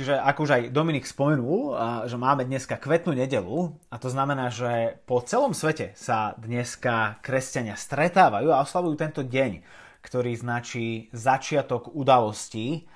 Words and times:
Čiže 0.00 0.16
ako 0.16 0.48
už 0.48 0.50
aj 0.56 0.62
Dominik 0.72 1.04
spomenul, 1.04 1.76
že 2.08 2.16
máme 2.16 2.48
dneska 2.48 2.80
kvetnú 2.80 3.12
nedelu 3.12 3.76
a 3.92 4.00
to 4.00 4.08
znamená, 4.08 4.48
že 4.48 4.96
po 5.04 5.20
celom 5.20 5.52
svete 5.52 5.92
sa 5.92 6.32
dneska 6.40 7.20
kresťania 7.20 7.76
stretávajú 7.76 8.48
a 8.48 8.64
oslavujú 8.64 8.96
tento 8.96 9.20
deň, 9.20 9.60
ktorý 10.00 10.32
značí 10.40 11.12
začiatok 11.12 11.92
udalostí, 11.92 12.88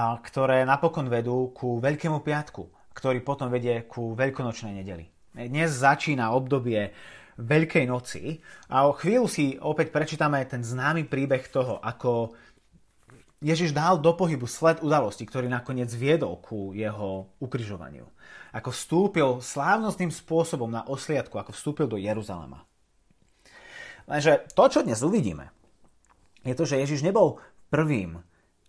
ktoré 0.00 0.64
napokon 0.64 1.12
vedú 1.12 1.52
ku 1.52 1.76
Veľkému 1.76 2.24
piatku, 2.24 2.72
ktorý 2.96 3.20
potom 3.20 3.52
vedie 3.52 3.84
ku 3.84 4.16
Veľkonočnej 4.16 4.80
nedeli. 4.80 5.12
Dnes 5.36 5.76
začína 5.76 6.32
obdobie 6.32 6.88
Veľkej 7.36 7.84
noci 7.84 8.40
a 8.72 8.88
o 8.88 8.96
chvíľu 8.96 9.28
si 9.28 9.60
opäť 9.60 9.92
prečítame 9.92 10.40
ten 10.48 10.64
známy 10.64 11.04
príbeh 11.04 11.52
toho, 11.52 11.84
ako 11.84 12.32
Ježiš 13.44 13.76
dal 13.76 14.00
do 14.00 14.16
pohybu 14.16 14.48
sled 14.48 14.80
udalosti, 14.80 15.28
ktorý 15.28 15.52
nakoniec 15.52 15.92
viedol 15.92 16.40
ku 16.40 16.72
jeho 16.72 17.28
ukrižovaniu. 17.36 18.08
Ako 18.56 18.72
vstúpil 18.72 19.44
slávnostným 19.44 20.08
spôsobom 20.08 20.72
na 20.72 20.88
osliadku, 20.88 21.36
ako 21.36 21.52
vstúpil 21.52 21.86
do 21.86 22.00
Jeruzalema. 22.00 22.64
Lenže 24.08 24.48
to, 24.56 24.64
čo 24.72 24.80
dnes 24.80 25.04
uvidíme, 25.04 25.52
je 26.46 26.54
to, 26.56 26.64
že 26.64 26.80
Ježiš 26.80 27.04
nebol 27.04 27.42
prvým 27.68 28.22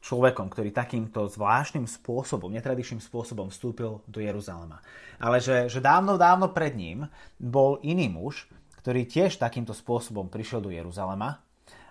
človekom, 0.03 0.52
ktorý 0.52 0.75
takýmto 0.75 1.31
zvláštnym 1.31 1.88
spôsobom, 1.88 2.52
netradičným 2.52 2.99
spôsobom 2.99 3.47
vstúpil 3.47 4.03
do 4.09 4.20
Jeruzalema. 4.20 4.84
Ale 5.22 5.39
že, 5.39 5.72
že 5.72 5.80
dávno, 5.80 6.20
dávno 6.20 6.52
pred 6.52 6.75
ním 6.75 7.08
bol 7.39 7.80
iný 7.86 8.11
muž, 8.11 8.49
ktorý 8.84 9.08
tiež 9.08 9.39
takýmto 9.39 9.72
spôsobom 9.72 10.27
prišiel 10.27 10.59
do 10.59 10.72
Jeruzalema 10.72 11.44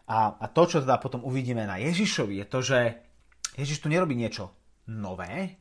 a, 0.07 0.39
a 0.39 0.47
to, 0.47 0.63
čo 0.71 0.79
teda 0.87 1.03
potom 1.03 1.27
uvidíme 1.27 1.67
na 1.67 1.83
Ježišovi, 1.83 2.39
je 2.43 2.47
to, 2.47 2.59
že 2.63 2.79
Ježiš 3.59 3.83
tu 3.83 3.91
nerobí 3.91 4.15
niečo 4.15 4.55
nové, 4.87 5.59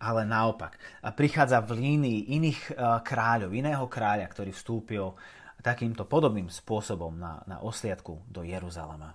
ale 0.00 0.24
naopak. 0.28 0.76
Prichádza 1.16 1.64
v 1.64 1.80
línii 1.80 2.36
iných 2.36 2.60
uh, 2.72 3.00
kráľov, 3.00 3.52
iného 3.52 3.84
kráľa, 3.88 4.28
ktorý 4.28 4.52
vstúpil 4.52 5.16
takýmto 5.60 6.08
podobným 6.08 6.48
spôsobom 6.48 7.16
na, 7.20 7.44
na 7.44 7.60
osliadku 7.60 8.24
do 8.28 8.40
Jeruzalema. 8.44 9.12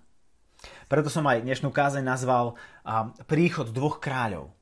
Preto 0.89 1.09
som 1.13 1.25
aj 1.25 1.45
dnešnú 1.45 1.69
kázeň 1.69 2.01
nazval 2.05 2.57
príchod 3.29 3.69
dvoch 3.69 4.01
kráľov. 4.01 4.53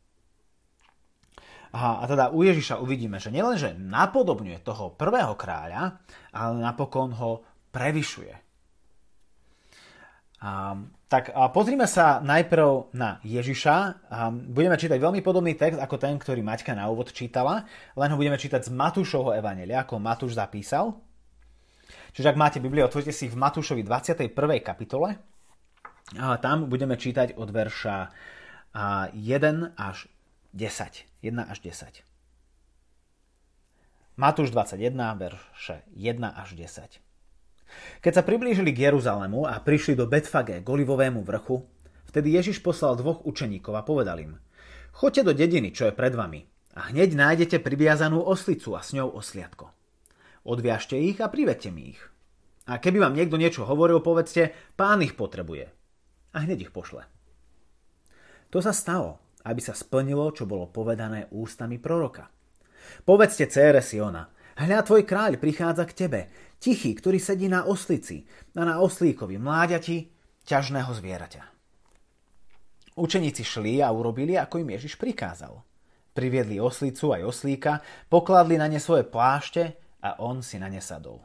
A, 1.74 2.04
a 2.04 2.06
teda 2.08 2.32
u 2.32 2.44
Ježiša 2.44 2.80
uvidíme, 2.80 3.20
že 3.20 3.32
nielenže 3.32 3.76
napodobňuje 3.76 4.64
toho 4.64 4.96
prvého 4.96 5.36
kráľa, 5.36 6.00
ale 6.36 6.54
napokon 6.60 7.16
ho 7.18 7.44
prevyšuje. 7.72 8.43
Um, 10.44 10.92
tak 11.08 11.32
a 11.32 11.48
pozrime 11.48 11.88
sa 11.88 12.20
najprv 12.20 12.92
na 12.92 13.24
Ježiša. 13.24 13.76
Um, 14.12 14.52
budeme 14.52 14.76
čítať 14.76 15.00
veľmi 15.00 15.24
podobný 15.24 15.56
text 15.56 15.80
ako 15.80 15.96
ten, 15.96 16.20
ktorý 16.20 16.44
Maťka 16.44 16.76
na 16.76 16.92
úvod 16.92 17.16
čítala, 17.16 17.64
len 17.96 18.12
ho 18.12 18.20
budeme 18.20 18.36
čítať 18.36 18.68
z 18.68 18.76
Matúšovho 18.76 19.32
evanelia, 19.32 19.88
ako 19.88 20.04
Matúš 20.04 20.36
zapísal. 20.36 21.00
Čiže 22.12 22.36
ak 22.36 22.38
máte 22.38 22.60
Bibliu, 22.60 22.84
otvorite 22.84 23.16
si 23.16 23.32
v 23.32 23.40
Matúšovi 23.40 23.88
21. 23.88 24.36
kapitole. 24.60 25.16
A 26.20 26.36
tam 26.44 26.68
budeme 26.68 27.00
čítať 27.00 27.40
od 27.40 27.48
verša 27.48 28.12
1 29.16 29.80
až 29.80 30.12
10. 30.52 31.08
1 31.24 31.40
až 31.40 31.58
10. 31.64 32.04
Matúš 34.20 34.52
21, 34.52 34.94
verše 35.18 35.88
1 35.96 36.20
až 36.22 36.50
10. 36.54 37.13
Keď 38.04 38.12
sa 38.12 38.24
priblížili 38.24 38.76
k 38.76 38.92
Jeruzalému 38.92 39.48
a 39.48 39.60
prišli 39.62 39.96
do 39.96 40.10
Betfage 40.10 40.60
k 40.60 40.68
Olivovému 40.68 41.24
vrchu, 41.24 41.64
vtedy 42.12 42.36
Ježiš 42.36 42.60
poslal 42.60 43.00
dvoch 43.00 43.24
učeníkov 43.24 43.74
a 43.76 43.86
povedal 43.86 44.20
im 44.22 44.40
Choďte 44.94 45.26
do 45.26 45.34
dediny, 45.34 45.74
čo 45.74 45.90
je 45.90 45.98
pred 45.98 46.14
vami 46.14 46.54
a 46.74 46.90
hneď 46.90 47.14
nájdete 47.14 47.62
priviazanú 47.62 48.22
oslicu 48.22 48.74
a 48.74 48.82
s 48.82 48.98
ňou 48.98 49.14
osliadko. 49.14 49.70
Odviažte 50.44 50.98
ich 50.98 51.22
a 51.22 51.30
privedte 51.30 51.70
mi 51.70 51.94
ich. 51.94 52.02
A 52.66 52.82
keby 52.82 52.98
vám 53.00 53.14
niekto 53.16 53.38
niečo 53.38 53.68
hovoril, 53.68 54.02
povedzte, 54.02 54.56
pán 54.74 55.04
ich 55.06 55.14
potrebuje. 55.14 55.70
A 56.34 56.38
hneď 56.42 56.70
ich 56.70 56.74
pošle. 56.74 57.06
To 58.50 58.60
sa 58.60 58.74
stalo, 58.74 59.22
aby 59.46 59.62
sa 59.62 59.78
splnilo, 59.78 60.34
čo 60.34 60.50
bolo 60.50 60.72
povedané 60.72 61.30
ústami 61.30 61.78
proroka. 61.78 62.30
Povedzte 63.06 63.48
cére 63.48 63.84
Siona, 63.84 64.28
hľa 64.58 64.80
tvoj 64.84 65.04
kráľ 65.06 65.38
prichádza 65.38 65.84
k 65.88 65.98
tebe, 66.06 66.22
Tichý, 66.64 66.96
ktorý 66.96 67.20
sedí 67.20 67.52
na 67.52 67.68
oslici 67.68 68.24
a 68.56 68.64
na 68.64 68.80
oslíkovi 68.80 69.36
mláďati 69.36 70.08
ťažného 70.48 70.96
zvieraťa. 70.96 71.44
Učeníci 72.96 73.44
šli 73.44 73.84
a 73.84 73.92
urobili, 73.92 74.40
ako 74.40 74.64
im 74.64 74.72
Ježiš 74.72 74.96
prikázal. 74.96 75.60
Priviedli 76.16 76.64
oslicu 76.64 77.12
aj 77.12 77.28
oslíka, 77.28 77.84
pokladli 78.08 78.56
na 78.56 78.72
ne 78.72 78.80
svoje 78.80 79.04
plášte 79.04 79.76
a 80.00 80.16
on 80.24 80.40
si 80.40 80.56
na 80.56 80.72
ne 80.72 80.80
sadol. 80.80 81.20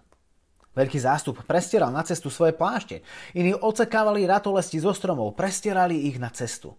Veľký 0.75 0.99
zástup 0.99 1.47
prestieral 1.47 1.94
na 1.94 2.03
cestu 2.03 2.34
svoje 2.34 2.59
plášte. 2.59 3.06
Iní 3.38 3.55
ocekávali 3.55 4.26
ratolesti 4.26 4.82
zo 4.82 4.91
stromov, 4.91 5.38
prestierali 5.38 6.10
ich 6.10 6.19
na 6.19 6.34
cestu. 6.34 6.75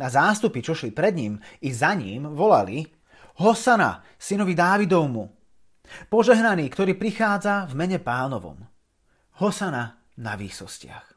Na 0.00 0.08
zástupy, 0.08 0.64
čo 0.64 0.72
šli 0.72 0.88
pred 0.88 1.12
ním 1.20 1.36
i 1.60 1.68
za 1.68 1.92
ním, 1.92 2.32
volali 2.32 2.80
Hosana, 3.44 4.00
synovi 4.16 4.56
Dávidovmu, 4.56 5.43
Požehnaný, 6.08 6.70
ktorý 6.72 6.96
prichádza 6.96 7.68
v 7.68 7.74
mene 7.76 7.98
pánovom. 8.00 8.62
Hosana 9.42 10.00
na 10.18 10.38
výsostiach. 10.38 11.14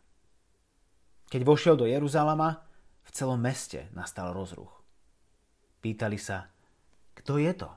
Keď 1.28 1.41
vošiel 1.44 1.75
do 1.78 1.85
Jeruzalema, 1.85 2.66
v 3.07 3.09
celom 3.16 3.39
meste 3.39 3.88
nastal 3.95 4.35
rozruch. 4.35 4.83
Pýtali 5.79 6.19
sa, 6.19 6.51
kto 7.16 7.39
je 7.39 7.53
to? 7.55 7.69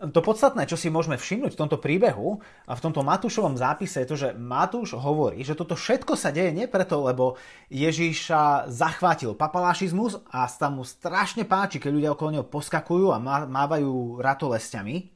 To 0.00 0.24
podstatné, 0.24 0.64
čo 0.64 0.80
si 0.80 0.88
môžeme 0.88 1.20
všimnúť 1.20 1.52
v 1.52 1.60
tomto 1.60 1.76
príbehu 1.76 2.40
a 2.64 2.72
v 2.72 2.80
tomto 2.80 3.04
Matúšovom 3.04 3.60
zápise 3.60 4.00
je 4.00 4.08
to, 4.08 4.16
že 4.16 4.28
Matúš 4.32 4.96
hovorí, 4.96 5.44
že 5.44 5.52
toto 5.52 5.76
všetko 5.76 6.16
sa 6.16 6.32
deje 6.32 6.56
nie 6.56 6.64
preto, 6.64 7.04
lebo 7.04 7.36
Ježíša 7.68 8.72
zachvátil 8.72 9.36
papalášizmus 9.36 10.24
a 10.32 10.48
sa 10.48 10.72
mu 10.72 10.88
strašne 10.88 11.44
páči, 11.44 11.76
keď 11.76 11.92
ľudia 11.92 12.10
okolo 12.16 12.30
neho 12.32 12.48
poskakujú 12.48 13.12
a 13.12 13.20
mávajú 13.44 14.24
ratolestiami, 14.24 15.12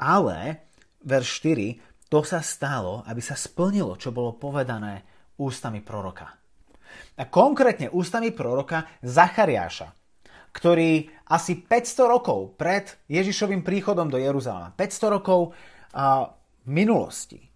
ale, 0.00 0.72
verš 1.04 1.28
4, 1.44 2.08
to 2.08 2.24
sa 2.24 2.40
stalo, 2.40 3.04
aby 3.04 3.20
sa 3.20 3.36
splnilo, 3.36 4.00
čo 4.00 4.08
bolo 4.08 4.40
povedané 4.40 5.04
ústami 5.36 5.84
proroka. 5.84 6.32
A 7.20 7.28
konkrétne 7.28 7.92
ústami 7.92 8.32
proroka 8.32 8.88
Zachariáša, 9.04 9.97
ktorý 10.52 11.10
asi 11.28 11.60
500 11.60 12.14
rokov 12.14 12.56
pred 12.56 12.96
Ježišovým 13.06 13.62
príchodom 13.62 14.08
do 14.08 14.16
Jeruzalema, 14.16 14.72
500 14.74 15.14
rokov 15.20 15.52
v 15.92 16.68
minulosti, 16.68 17.48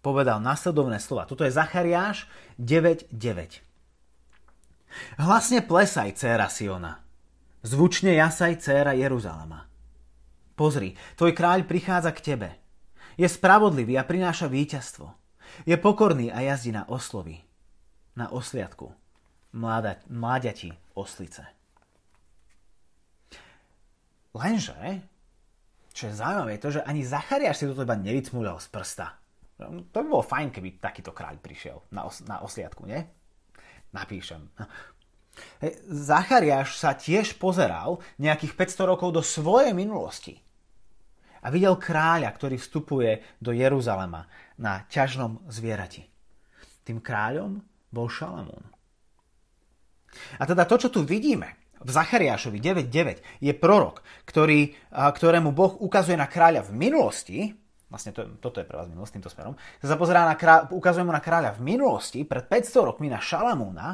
povedal 0.00 0.40
nasledovné 0.40 1.00
slova. 1.00 1.28
Toto 1.28 1.44
je 1.44 1.52
Zachariáš 1.52 2.24
9.9. 2.56 3.12
Hlasne 5.22 5.62
plesaj, 5.62 6.18
céra 6.18 6.50
Siona. 6.50 6.98
Zvučne 7.62 8.16
jasaj, 8.16 8.58
céra 8.64 8.96
Jeruzalema. 8.96 9.68
Pozri, 10.56 10.96
tvoj 11.16 11.32
kráľ 11.36 11.68
prichádza 11.68 12.10
k 12.16 12.20
tebe. 12.34 12.48
Je 13.20 13.28
spravodlivý 13.28 14.00
a 14.00 14.04
prináša 14.04 14.48
víťazstvo. 14.48 15.12
Je 15.68 15.76
pokorný 15.76 16.32
a 16.32 16.40
jazdí 16.40 16.72
na 16.72 16.88
oslovy. 16.88 17.44
Na 18.16 18.32
osliadku. 18.32 18.96
Mláda, 19.52 20.00
mláďati 20.08 20.72
oslice. 20.96 21.44
Lenže, 24.30 24.78
čo 25.90 26.06
je 26.06 26.14
zaujímavé, 26.14 26.56
je 26.56 26.62
to, 26.62 26.70
že 26.78 26.86
ani 26.86 27.02
Zachariáš 27.02 27.56
si 27.60 27.66
toto 27.66 27.82
iba 27.82 27.98
nevycmúľal 27.98 28.62
z 28.62 28.68
prsta. 28.70 29.06
To 29.60 29.96
by 30.00 30.06
bolo 30.08 30.24
fajn, 30.24 30.48
keby 30.54 30.80
takýto 30.80 31.12
kráľ 31.12 31.36
prišiel 31.42 31.84
na, 31.92 32.08
os- 32.08 32.24
na 32.24 32.40
osliadku, 32.40 32.88
nie? 32.88 33.04
Napíšem. 33.92 34.48
Zachariáš 35.90 36.78
sa 36.78 36.96
tiež 36.96 37.36
pozeral 37.36 38.00
nejakých 38.16 38.56
500 38.56 38.90
rokov 38.96 39.08
do 39.12 39.22
svojej 39.22 39.74
minulosti 39.76 40.40
a 41.40 41.48
videl 41.48 41.76
kráľa, 41.76 42.28
ktorý 42.32 42.56
vstupuje 42.60 43.40
do 43.40 43.52
Jeruzalema 43.52 44.28
na 44.60 44.84
ťažnom 44.88 45.48
zvierati. 45.48 46.04
Tým 46.84 47.00
kráľom 47.00 47.60
bol 47.92 48.08
Šalamún. 48.08 48.64
A 50.36 50.42
teda 50.44 50.66
to, 50.66 50.76
čo 50.76 50.88
tu 50.90 51.00
vidíme, 51.06 51.59
v 51.80 51.90
Zachariášovi 51.90 52.60
9.9 52.60 53.40
je 53.40 53.52
prorok, 53.56 54.04
ktorý, 54.28 54.76
ktorému 54.92 55.56
Boh 55.56 55.80
ukazuje 55.80 56.14
na 56.14 56.28
kráľa 56.28 56.68
v 56.68 56.76
minulosti, 56.76 57.38
vlastne 57.88 58.12
to, 58.12 58.36
toto 58.38 58.60
je 58.60 58.68
pre 58.68 58.76
vás 58.76 58.86
minulosť 58.86 59.12
týmto 59.16 59.32
smerom, 59.32 59.56
sa 59.80 59.96
pozerá 59.96 60.28
na 60.28 60.36
kráľa, 60.36 60.70
ukazuje 60.76 61.04
mu 61.08 61.12
na 61.12 61.24
kráľa 61.24 61.56
v 61.56 61.64
minulosti, 61.64 62.22
pred 62.28 62.44
500 62.44 62.88
rokmi 62.92 63.08
na 63.08 63.18
Šalamúna 63.18 63.88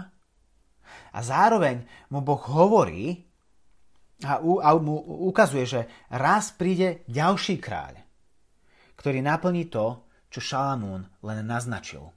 a 1.14 1.18
zároveň 1.22 1.86
mu 2.10 2.20
Boh 2.20 2.42
hovorí 2.52 3.22
a, 4.26 4.42
u, 4.42 4.58
a 4.58 4.74
mu 4.76 4.96
ukazuje, 5.30 5.64
že 5.64 5.80
raz 6.10 6.50
príde 6.52 7.06
ďalší 7.06 7.62
kráľ, 7.62 8.02
ktorý 8.98 9.22
naplní 9.22 9.70
to, 9.70 10.02
čo 10.28 10.40
Šalamún 10.42 11.06
len 11.22 11.38
naznačil. 11.46 12.10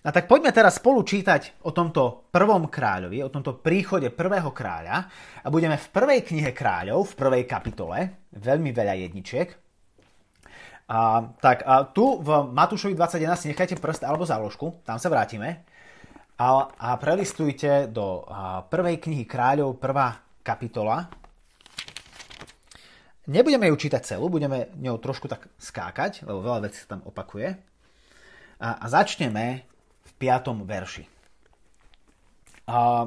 A 0.00 0.16
tak 0.16 0.32
poďme 0.32 0.48
teraz 0.48 0.80
spolu 0.80 1.04
čítať 1.04 1.60
o 1.68 1.76
tomto 1.76 2.32
prvom 2.32 2.72
kráľovi, 2.72 3.20
o 3.20 3.28
tomto 3.28 3.60
príchode 3.60 4.08
prvého 4.08 4.48
kráľa 4.48 5.04
a 5.44 5.48
budeme 5.52 5.76
v 5.76 5.90
prvej 5.92 6.24
knihe 6.24 6.56
kráľov, 6.56 7.12
v 7.12 7.16
prvej 7.20 7.44
kapitole, 7.44 7.98
veľmi 8.32 8.72
veľa 8.72 8.96
jedničiek. 8.96 9.48
A, 10.88 11.20
tak 11.36 11.68
a 11.68 11.84
tu 11.84 12.16
v 12.16 12.48
Matúšovi 12.48 12.96
21 12.96 13.36
si 13.36 13.46
nechajte 13.52 13.76
prst 13.76 14.08
alebo 14.08 14.24
záložku, 14.24 14.80
tam 14.88 14.96
sa 14.96 15.12
vrátime. 15.12 15.68
A, 16.40 16.64
a 16.64 16.96
prelistujte 16.96 17.92
do 17.92 18.24
a, 18.24 18.64
prvej 18.64 19.04
knihy 19.04 19.28
kráľov, 19.28 19.76
prvá 19.76 20.16
kapitola. 20.40 21.12
Nebudeme 23.28 23.68
ju 23.68 23.76
čítať 23.76 24.16
celú, 24.16 24.32
budeme 24.32 24.72
ňou 24.80 24.96
trošku 24.96 25.28
tak 25.28 25.52
skákať, 25.60 26.24
lebo 26.24 26.40
veľa 26.40 26.64
vecí 26.64 26.80
sa 26.80 26.96
tam 26.96 27.04
opakuje. 27.04 27.52
A, 28.64 28.80
a 28.80 28.86
začneme 28.88 29.68
5. 30.20 30.68
verši. 30.68 31.08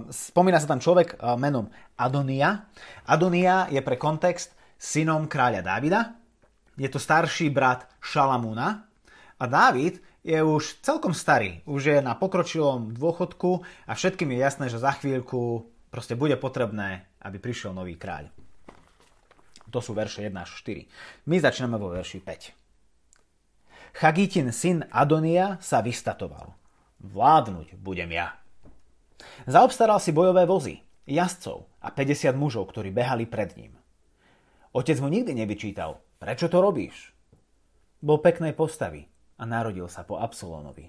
Spomína 0.10 0.58
sa 0.60 0.68
tam 0.68 0.82
človek 0.82 1.22
menom 1.38 1.70
Adonia. 1.96 2.68
Adonia 3.06 3.70
je 3.70 3.80
pre 3.86 3.96
kontext 3.96 4.58
synom 4.76 5.30
kráľa 5.32 5.64
Dávida, 5.64 6.20
je 6.76 6.90
to 6.90 7.00
starší 7.00 7.54
brat 7.54 7.88
Šalamúna 8.02 8.90
a 9.40 9.46
Dávid 9.46 10.02
je 10.26 10.42
už 10.42 10.82
celkom 10.82 11.14
starý, 11.14 11.62
už 11.64 11.82
je 11.96 11.98
na 12.02 12.18
pokročilom 12.18 12.92
dôchodku 12.98 13.64
a 13.88 13.92
všetkým 13.96 14.34
je 14.34 14.40
jasné, 14.42 14.66
že 14.68 14.82
za 14.82 14.92
chvíľku 14.98 15.70
proste 15.94 16.18
bude 16.18 16.36
potrebné, 16.36 17.08
aby 17.22 17.38
prišiel 17.40 17.72
nový 17.72 17.96
kráľ. 17.96 18.28
To 19.72 19.80
sú 19.80 19.96
verše 19.96 20.26
1 20.28 20.34
až 20.36 20.50
4. 20.66 21.30
My 21.30 21.38
začneme 21.40 21.78
vo 21.80 21.94
verši 21.94 22.20
5. 22.20 24.02
Chagitin 24.02 24.50
syn 24.50 24.84
Adonia 24.90 25.62
sa 25.62 25.80
vystatoval. 25.80 26.63
Vládnuť 27.04 27.76
budem 27.78 28.10
ja. 28.16 28.40
Zaobstaral 29.46 30.00
si 30.00 30.16
bojové 30.16 30.48
vozy, 30.48 30.80
jazdcov 31.04 31.68
a 31.84 31.92
50 31.92 32.32
mužov, 32.36 32.72
ktorí 32.72 32.90
behali 32.96 33.28
pred 33.28 33.54
ním. 33.60 33.76
Otec 34.74 34.98
mu 35.04 35.12
nikdy 35.12 35.36
nevyčítal, 35.36 36.02
Prečo 36.24 36.48
to 36.48 36.64
robíš? 36.64 37.12
Bol 38.00 38.24
peknej 38.24 38.56
postavy 38.56 39.04
a 39.36 39.44
narodil 39.44 39.92
sa 39.92 40.08
po 40.08 40.16
Absolónovi. 40.16 40.88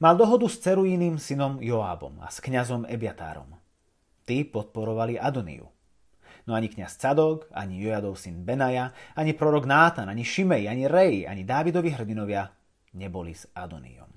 Mal 0.00 0.16
dohodu 0.16 0.48
s 0.48 0.64
Ceruiným 0.64 1.20
synom 1.20 1.60
Joábom 1.60 2.16
a 2.24 2.32
s 2.32 2.40
kňazom 2.40 2.88
Ebiatárom. 2.88 3.52
Tí 4.24 4.48
podporovali 4.48 5.20
Adoniu. 5.20 5.68
No 6.48 6.56
ani 6.56 6.72
kňaz 6.72 6.96
Cadok, 6.96 7.52
ani 7.52 7.84
Jojadov 7.84 8.16
syn 8.16 8.48
Benaja, 8.48 8.96
ani 9.12 9.36
prorok 9.36 9.68
Nátan, 9.68 10.08
ani 10.08 10.24
Šimej, 10.24 10.72
ani 10.72 10.88
Rej, 10.88 11.28
ani 11.28 11.44
Dávidovi 11.44 11.92
hrdinovia 11.92 12.48
neboli 12.96 13.36
s 13.36 13.44
Adoniom. 13.52 14.09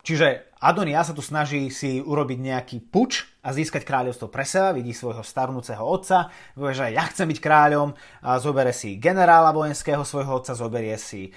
Čiže 0.00 0.48
Adonia 0.60 1.00
sa 1.00 1.16
tu 1.16 1.24
snaží 1.24 1.72
si 1.72 2.04
urobiť 2.04 2.38
nejaký 2.40 2.78
puč 2.92 3.24
a 3.40 3.48
získať 3.48 3.80
kráľovstvo 3.80 4.28
pre 4.28 4.44
seba, 4.44 4.76
vidí 4.76 4.92
svojho 4.92 5.24
starnúceho 5.24 5.80
otca, 5.80 6.28
povie, 6.52 6.76
že 6.76 6.92
ja 6.92 7.08
chcem 7.08 7.32
byť 7.32 7.40
kráľom, 7.40 7.96
a 8.20 8.36
zobere 8.36 8.76
si 8.76 9.00
generála 9.00 9.56
vojenského 9.56 10.04
svojho 10.04 10.36
otca, 10.36 10.52
zoberie 10.52 11.00
si 11.00 11.32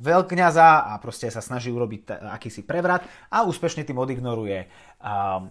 veľkňaza 0.00 0.88
a 0.88 0.96
proste 1.04 1.28
sa 1.28 1.44
snaží 1.44 1.68
urobiť 1.68 2.24
akýsi 2.32 2.64
prevrat 2.64 3.04
a 3.28 3.44
úspešne 3.44 3.84
tým 3.84 4.00
odignoruje 4.00 4.72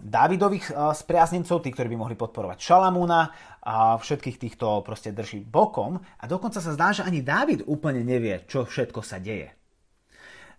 Dávidových 0.02 0.74
spriaznencov, 0.98 1.62
tí, 1.62 1.70
ktorí 1.70 1.94
by 1.94 1.98
mohli 2.02 2.18
podporovať 2.18 2.58
Šalamúna 2.58 3.30
a 3.62 4.02
všetkých 4.02 4.42
týchto 4.42 4.82
proste 4.82 5.14
drží 5.14 5.46
bokom 5.46 6.02
a 6.02 6.24
dokonca 6.26 6.58
sa 6.58 6.74
zdá, 6.74 6.90
že 6.90 7.06
ani 7.06 7.22
Dávid 7.22 7.62
úplne 7.70 8.02
nevie, 8.02 8.42
čo 8.50 8.66
všetko 8.66 8.98
sa 9.06 9.22
deje. 9.22 9.54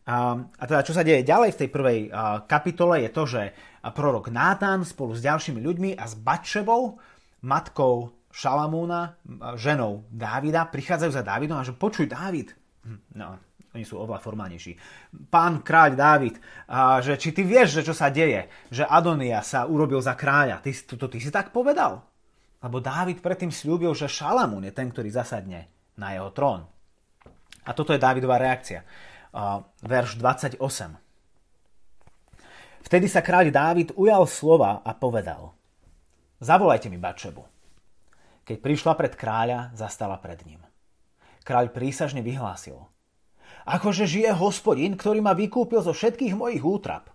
A, 0.03 0.35
a 0.35 0.63
teda 0.67 0.83
čo 0.83 0.91
sa 0.91 1.07
deje 1.07 1.23
ďalej 1.23 1.55
v 1.55 1.59
tej 1.63 1.69
prvej 1.71 1.99
kapitole 2.43 3.07
je 3.07 3.09
to, 3.09 3.23
že 3.23 3.41
prorok 3.95 4.27
Nátan 4.31 4.83
spolu 4.83 5.15
s 5.15 5.23
ďalšími 5.23 5.63
ľuďmi 5.63 5.89
a 5.95 6.03
s 6.03 6.19
Batšebou, 6.19 6.99
matkou 7.47 8.11
Šalamúna, 8.33 9.15
ženou 9.55 10.09
Dávida, 10.11 10.67
prichádzajú 10.67 11.11
za 11.13 11.23
Dávidom 11.23 11.61
a 11.61 11.67
že 11.67 11.77
počuj 11.77 12.09
Dávid, 12.09 12.51
hm, 12.83 12.99
no, 13.15 13.37
oni 13.73 13.85
sú 13.85 14.01
oveľa 14.01 14.21
formálnejší. 14.21 14.73
Pán 15.31 15.61
kráľ 15.65 15.97
Dávid, 15.97 16.35
a 16.69 16.99
že 16.99 17.17
či 17.17 17.33
ty 17.33 17.45
vieš, 17.45 17.81
že 17.81 17.85
čo 17.89 17.93
sa 17.95 18.09
deje, 18.13 18.49
že 18.69 18.85
Adonia 18.85 19.41
sa 19.41 19.65
urobil 19.65 20.01
za 20.01 20.13
kráľa. 20.13 20.61
Ty, 20.61 20.71
to, 20.93 20.93
to 20.99 21.07
ty 21.09 21.17
si 21.17 21.33
tak 21.33 21.49
povedal? 21.49 22.05
Lebo 22.61 22.77
Dávid 22.81 23.21
predtým 23.21 23.49
slúbil, 23.49 23.93
že 23.97 24.11
Šalamún 24.11 24.65
je 24.65 24.73
ten, 24.73 24.93
ktorý 24.93 25.09
zasadne 25.09 25.69
na 25.97 26.13
jeho 26.13 26.29
trón. 26.33 26.69
A 27.65 27.71
toto 27.73 27.95
je 27.95 28.01
Dávidová 28.01 28.37
reakcia 28.37 28.85
verš 29.81 30.21
28. 30.21 30.61
Vtedy 32.83 33.07
sa 33.09 33.25
kráľ 33.25 33.49
Dávid 33.49 33.89
ujal 33.97 34.29
slova 34.29 34.85
a 34.85 34.93
povedal 34.93 35.57
Zavolajte 36.37 36.91
mi 36.91 37.01
Bačebu. 37.01 37.41
Keď 38.43 38.57
prišla 38.59 38.93
pred 38.99 39.15
kráľa, 39.15 39.71
zastala 39.73 40.19
pred 40.19 40.37
ním. 40.45 40.61
Kráľ 41.47 41.71
prísažne 41.73 42.21
vyhlásil 42.21 42.77
Akože 43.63 44.03
žije 44.03 44.35
hospodin, 44.35 44.99
ktorý 44.99 45.23
ma 45.23 45.31
vykúpil 45.31 45.79
zo 45.79 45.95
všetkých 45.95 46.35
mojich 46.35 46.63
útrap. 46.63 47.07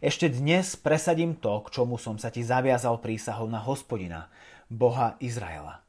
Ešte 0.00 0.32
dnes 0.32 0.80
presadím 0.80 1.36
to, 1.36 1.60
k 1.68 1.80
čomu 1.80 2.00
som 2.00 2.16
sa 2.16 2.32
ti 2.32 2.40
zaviazal 2.40 3.04
prísahou 3.04 3.48
na 3.48 3.60
hospodina, 3.60 4.32
Boha 4.72 5.20
Izraela. 5.20 5.84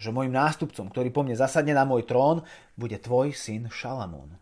Že 0.00 0.16
môjim 0.16 0.32
nástupcom, 0.32 0.88
ktorý 0.88 1.12
po 1.12 1.20
mne 1.20 1.36
zasadne 1.36 1.76
na 1.76 1.84
môj 1.84 2.08
trón, 2.08 2.40
bude 2.80 2.96
tvoj 2.96 3.36
syn 3.36 3.68
Šalamún. 3.68 4.40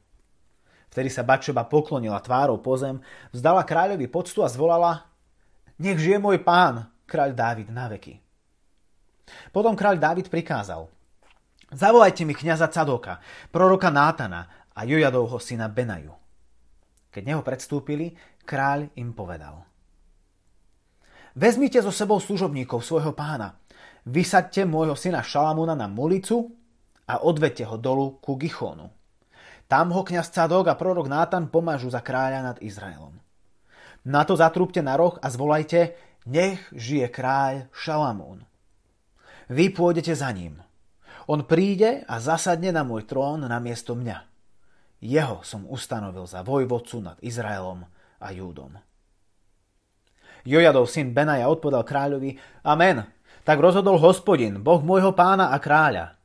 Vtedy 0.99 1.15
sa 1.15 1.23
Bačeba 1.23 1.63
poklonila 1.63 2.19
tvárou 2.19 2.59
po 2.59 2.75
zem, 2.75 2.99
vzdala 3.31 3.63
kráľovi 3.63 4.11
poctu 4.11 4.43
a 4.43 4.51
zvolala 4.51 5.07
Nech 5.79 5.95
žije 5.95 6.19
môj 6.19 6.43
pán, 6.43 6.91
kráľ 7.07 7.39
Dávid, 7.39 7.71
na 7.71 7.87
veky. 7.87 8.19
Potom 9.55 9.79
kráľ 9.79 10.03
Dávid 10.03 10.27
prikázal 10.27 10.91
Zavolajte 11.71 12.27
mi 12.27 12.35
kniaza 12.35 12.67
Cadoka, 12.67 13.23
proroka 13.55 13.95
Nátana 13.95 14.67
a 14.75 14.83
Jojadovho 14.83 15.39
syna 15.39 15.71
Benaju. 15.71 16.19
Keď 17.15 17.23
neho 17.23 17.47
predstúpili, 17.47 18.19
kráľ 18.43 18.91
im 18.99 19.15
povedal 19.15 19.63
Vezmite 21.39 21.79
so 21.79 21.95
sebou 21.95 22.19
služobníkov 22.19 22.83
svojho 22.83 23.15
pána, 23.15 23.55
vysaďte 24.03 24.67
môjho 24.67 24.99
syna 24.99 25.23
Šalamúna 25.23 25.79
na 25.79 25.87
mulicu 25.87 26.59
a 27.07 27.23
odvedte 27.23 27.63
ho 27.63 27.79
dolu 27.79 28.19
ku 28.19 28.35
Gichónu. 28.35 28.98
Tam 29.69 29.93
ho 29.93 30.01
kniaz 30.01 30.33
Cadok 30.33 30.73
a 30.73 30.75
prorok 30.75 31.13
Nátan 31.13 31.53
pomážu 31.53 31.93
za 31.93 32.01
kráľa 32.01 32.41
nad 32.41 32.57
Izraelom. 32.65 33.21
Na 34.09 34.25
to 34.25 34.33
zatrúbte 34.33 34.81
na 34.81 34.97
roh 34.97 35.21
a 35.21 35.29
zvolajte, 35.29 35.93
nech 36.25 36.59
žije 36.73 37.13
kráľ 37.13 37.69
Šalamún. 37.77 38.49
Vy 39.53 39.77
pôjdete 39.77 40.17
za 40.17 40.33
ním. 40.33 40.61
On 41.29 41.45
príde 41.45 42.09
a 42.09 42.17
zasadne 42.17 42.73
na 42.73 42.81
môj 42.81 43.05
trón 43.05 43.45
na 43.45 43.61
miesto 43.61 43.93
mňa. 43.93 44.25
Jeho 45.05 45.45
som 45.45 45.69
ustanovil 45.69 46.25
za 46.25 46.41
vojvodcu 46.41 47.05
nad 47.05 47.17
Izraelom 47.21 47.85
a 48.19 48.29
Júdom. 48.33 48.73
Jojadov 50.49 50.89
syn 50.89 51.13
Benaja 51.13 51.47
odpovedal 51.53 51.85
kráľovi, 51.85 52.41
Amen, 52.65 53.05
tak 53.45 53.61
rozhodol 53.61 54.01
hospodin, 54.01 54.65
boh 54.65 54.81
môjho 54.81 55.13
pána 55.13 55.53
a 55.53 55.61
kráľa. 55.61 56.18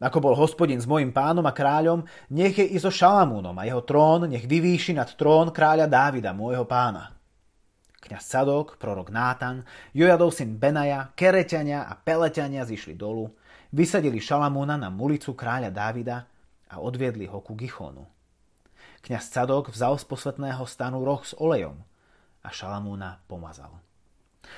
Ako 0.00 0.16
bol 0.24 0.32
hospodin 0.32 0.80
s 0.80 0.88
mojim 0.88 1.12
pánom 1.12 1.44
a 1.44 1.52
kráľom, 1.52 2.08
nech 2.32 2.56
je 2.56 2.64
i 2.64 2.80
so 2.80 2.88
Šalamúnom 2.88 3.52
a 3.60 3.68
jeho 3.68 3.84
trón 3.84 4.32
nech 4.32 4.48
vyvýši 4.48 4.96
nad 4.96 5.12
trón 5.12 5.52
kráľa 5.52 5.84
Dávida, 5.84 6.32
môjho 6.32 6.64
pána. 6.64 7.12
Kňaz 8.00 8.24
Sadok, 8.24 8.80
prorok 8.80 9.12
Nátan, 9.12 9.60
Jojadov 9.92 10.32
syn 10.32 10.56
Benaja, 10.56 11.12
Kereťania 11.12 11.84
a 11.84 12.00
Peleťania 12.00 12.64
zišli 12.64 12.96
dolu, 12.96 13.28
vysadili 13.76 14.24
Šalamúna 14.24 14.80
na 14.80 14.88
mulicu 14.88 15.36
kráľa 15.36 15.68
Dávida 15.68 16.24
a 16.72 16.80
odviedli 16.80 17.28
ho 17.28 17.44
ku 17.44 17.52
Gichonu. 17.52 18.08
Kňaz 19.04 19.28
Sadok 19.28 19.68
vzal 19.68 20.00
z 20.00 20.08
posvetného 20.08 20.64
stanu 20.64 21.04
roh 21.04 21.20
s 21.20 21.36
olejom 21.36 21.76
a 22.40 22.48
Šalamúna 22.48 23.20
pomazal. 23.28 23.76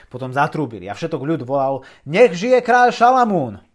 Potom 0.06 0.30
zatrúbili 0.30 0.86
a 0.86 0.94
všetok 0.94 1.18
ľud 1.18 1.42
volal, 1.42 1.82
nech 2.06 2.38
žije 2.38 2.62
kráľ 2.62 2.94
Šalamún! 2.94 3.71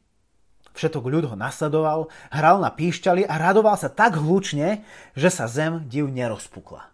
Všetok 0.77 1.09
ľud 1.09 1.25
ho 1.33 1.35
nasledoval, 1.35 2.13
hral 2.29 2.61
na 2.61 2.69
píšťali 2.69 3.25
a 3.25 3.41
radoval 3.41 3.73
sa 3.81 3.89
tak 3.89 4.21
hlučne, 4.21 4.85
že 5.17 5.33
sa 5.33 5.49
zem 5.49 5.89
div 5.89 6.05
nerozpukla. 6.13 6.85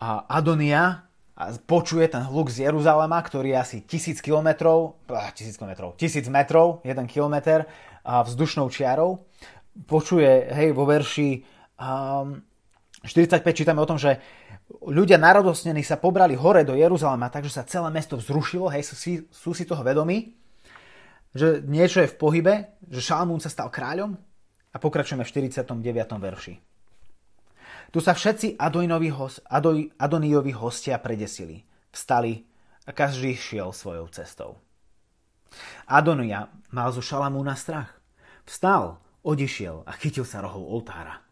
A 0.00 0.24
Adonia 0.24 1.04
počuje 1.68 2.08
ten 2.08 2.24
hluk 2.24 2.48
z 2.48 2.64
Jeruzalema, 2.64 3.20
ktorý 3.20 3.52
je 3.52 3.58
asi 3.60 3.76
tisíc 3.84 4.24
kilometrov, 4.24 4.96
tisíc 5.36 5.60
kilometrov, 5.60 6.00
tisíc 6.00 6.24
metrov, 6.32 6.80
jeden 6.86 7.04
kilometr 7.04 7.68
vzdušnou 8.04 8.72
čiarou. 8.72 9.24
Počuje, 9.74 10.48
hej, 10.54 10.70
vo 10.70 10.86
verši 10.86 11.42
um, 11.76 12.38
45 13.04 13.44
čítame 13.52 13.80
o 13.80 13.88
tom, 13.88 14.00
že 14.00 14.16
ľudia 14.80 15.20
narodosnení 15.20 15.84
sa 15.84 16.00
pobrali 16.00 16.32
hore 16.32 16.64
do 16.64 16.72
Jeruzalema, 16.72 17.28
takže 17.28 17.52
sa 17.52 17.68
celé 17.68 17.92
mesto 17.92 18.16
vzrušilo, 18.16 18.72
hej, 18.72 18.82
sú 18.88 18.96
si, 18.96 19.12
sú 19.28 19.50
si 19.52 19.68
toho 19.68 19.84
vedomí. 19.84 20.32
že 21.34 21.60
niečo 21.66 21.98
je 22.00 22.08
v 22.08 22.16
pohybe, 22.16 22.54
že 22.86 23.02
Šalamún 23.02 23.42
sa 23.42 23.50
stal 23.50 23.66
kráľom 23.66 24.14
a 24.70 24.76
pokračujeme 24.78 25.26
v 25.26 25.30
49. 25.50 25.82
verši. 26.22 26.54
Tu 27.90 27.98
sa 27.98 28.14
všetci 28.14 28.54
Adoniovi, 28.58 29.10
hos, 29.10 29.42
Adonijovi 29.98 30.54
hostia 30.54 30.98
predesili, 31.02 31.66
vstali 31.90 32.46
a 32.86 32.90
každý 32.94 33.34
šiel 33.34 33.74
svojou 33.74 34.06
cestou. 34.14 34.62
Adonia 35.90 36.50
mal 36.70 36.90
zo 36.94 37.02
Šalamúna 37.02 37.58
strach. 37.58 37.98
Vstal, 38.46 39.02
odišiel 39.26 39.82
a 39.86 39.92
chytil 39.98 40.26
sa 40.26 40.42
rohov 40.42 40.62
oltára. 40.70 41.23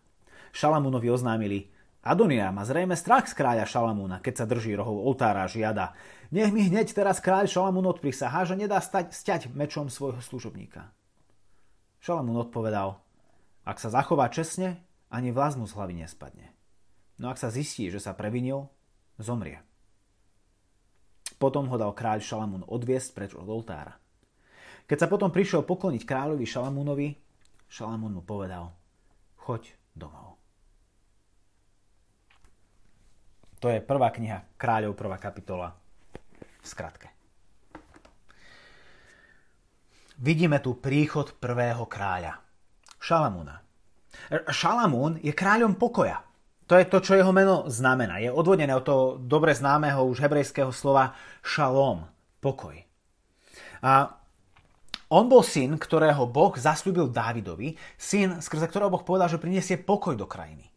Šalamúnovi 0.53 1.09
oznámili, 1.09 1.73
Adonia 2.03 2.51
má 2.51 2.67
zrejme 2.67 2.99
strach 2.99 3.31
z 3.31 3.39
kráľa 3.39 3.63
Šalamúna, 3.63 4.19
keď 4.19 4.43
sa 4.43 4.47
drží 4.51 4.75
rohov 4.75 5.07
oltára 5.07 5.47
a 5.47 5.51
žiada. 5.51 5.95
Nech 6.35 6.51
mi 6.51 6.67
hneď 6.67 6.91
teraz 6.91 7.23
kráľ 7.23 7.47
Šalamún 7.47 7.87
odprisahá, 7.87 8.43
že 8.43 8.59
nedá 8.59 8.83
stať, 8.83 9.15
stiať 9.15 9.43
mečom 9.55 9.87
svojho 9.87 10.19
služobníka. 10.19 10.91
Šalamún 12.03 12.43
odpovedal, 12.43 12.99
ak 13.63 13.79
sa 13.79 13.95
zachová 13.95 14.27
čestne, 14.35 14.83
ani 15.15 15.31
vlast 15.31 15.55
mu 15.55 15.71
z 15.71 15.79
hlavy 15.79 16.03
nespadne. 16.03 16.51
No 17.23 17.31
ak 17.31 17.39
sa 17.39 17.55
zistí, 17.55 17.87
že 17.87 18.03
sa 18.03 18.19
previnil, 18.19 18.67
zomrie. 19.23 19.63
Potom 21.39 21.71
ho 21.71 21.77
dal 21.79 21.95
kráľ 21.95 22.19
Šalamún 22.19 22.67
odviesť 22.67 23.15
preč 23.15 23.31
od 23.39 23.47
oltára. 23.47 23.95
Keď 24.91 25.07
sa 25.07 25.07
potom 25.07 25.31
prišiel 25.31 25.63
pokloniť 25.63 26.03
kráľovi 26.03 26.43
Šalamúnovi, 26.43 27.15
Šalamún 27.71 28.19
mu 28.19 28.23
povedal, 28.27 28.75
choď 29.39 29.71
domov. 29.95 30.32
To 33.63 33.71
je 33.71 33.79
prvá 33.79 34.11
kniha 34.11 34.59
Kráľov, 34.59 34.99
prvá 34.99 35.23
kapitola 35.23 35.71
v 36.43 36.67
skratke. 36.67 37.15
Vidíme 40.19 40.59
tu 40.59 40.79
príchod 40.83 41.31
prvého 41.39 41.87
kráľa, 41.87 42.43
Šalamúna. 42.99 43.59
Šalamún 44.51 45.19
je 45.19 45.35
kráľom 45.35 45.79
pokoja. 45.79 46.23
To 46.71 46.79
je 46.79 46.87
to, 46.87 46.99
čo 47.03 47.19
jeho 47.19 47.35
meno 47.35 47.67
znamená. 47.67 48.23
Je 48.23 48.31
odvodené 48.31 48.71
od 48.75 48.87
toho 48.87 49.05
dobre 49.19 49.51
známeho 49.51 50.07
už 50.07 50.23
hebrejského 50.23 50.71
slova 50.71 51.15
šalom, 51.43 52.07
pokoj. 52.39 52.79
A 53.83 54.15
on 55.11 55.27
bol 55.27 55.43
syn, 55.43 55.75
ktorého 55.75 56.31
Boh 56.31 56.55
zasľúbil 56.55 57.11
Dávidovi, 57.11 57.75
syn, 57.99 58.39
skrze 58.39 58.71
ktorého 58.71 58.95
Boh 58.95 59.03
povedal, 59.03 59.27
že 59.27 59.43
prinesie 59.43 59.79
pokoj 59.79 60.15
do 60.15 60.31
krajiny. 60.31 60.71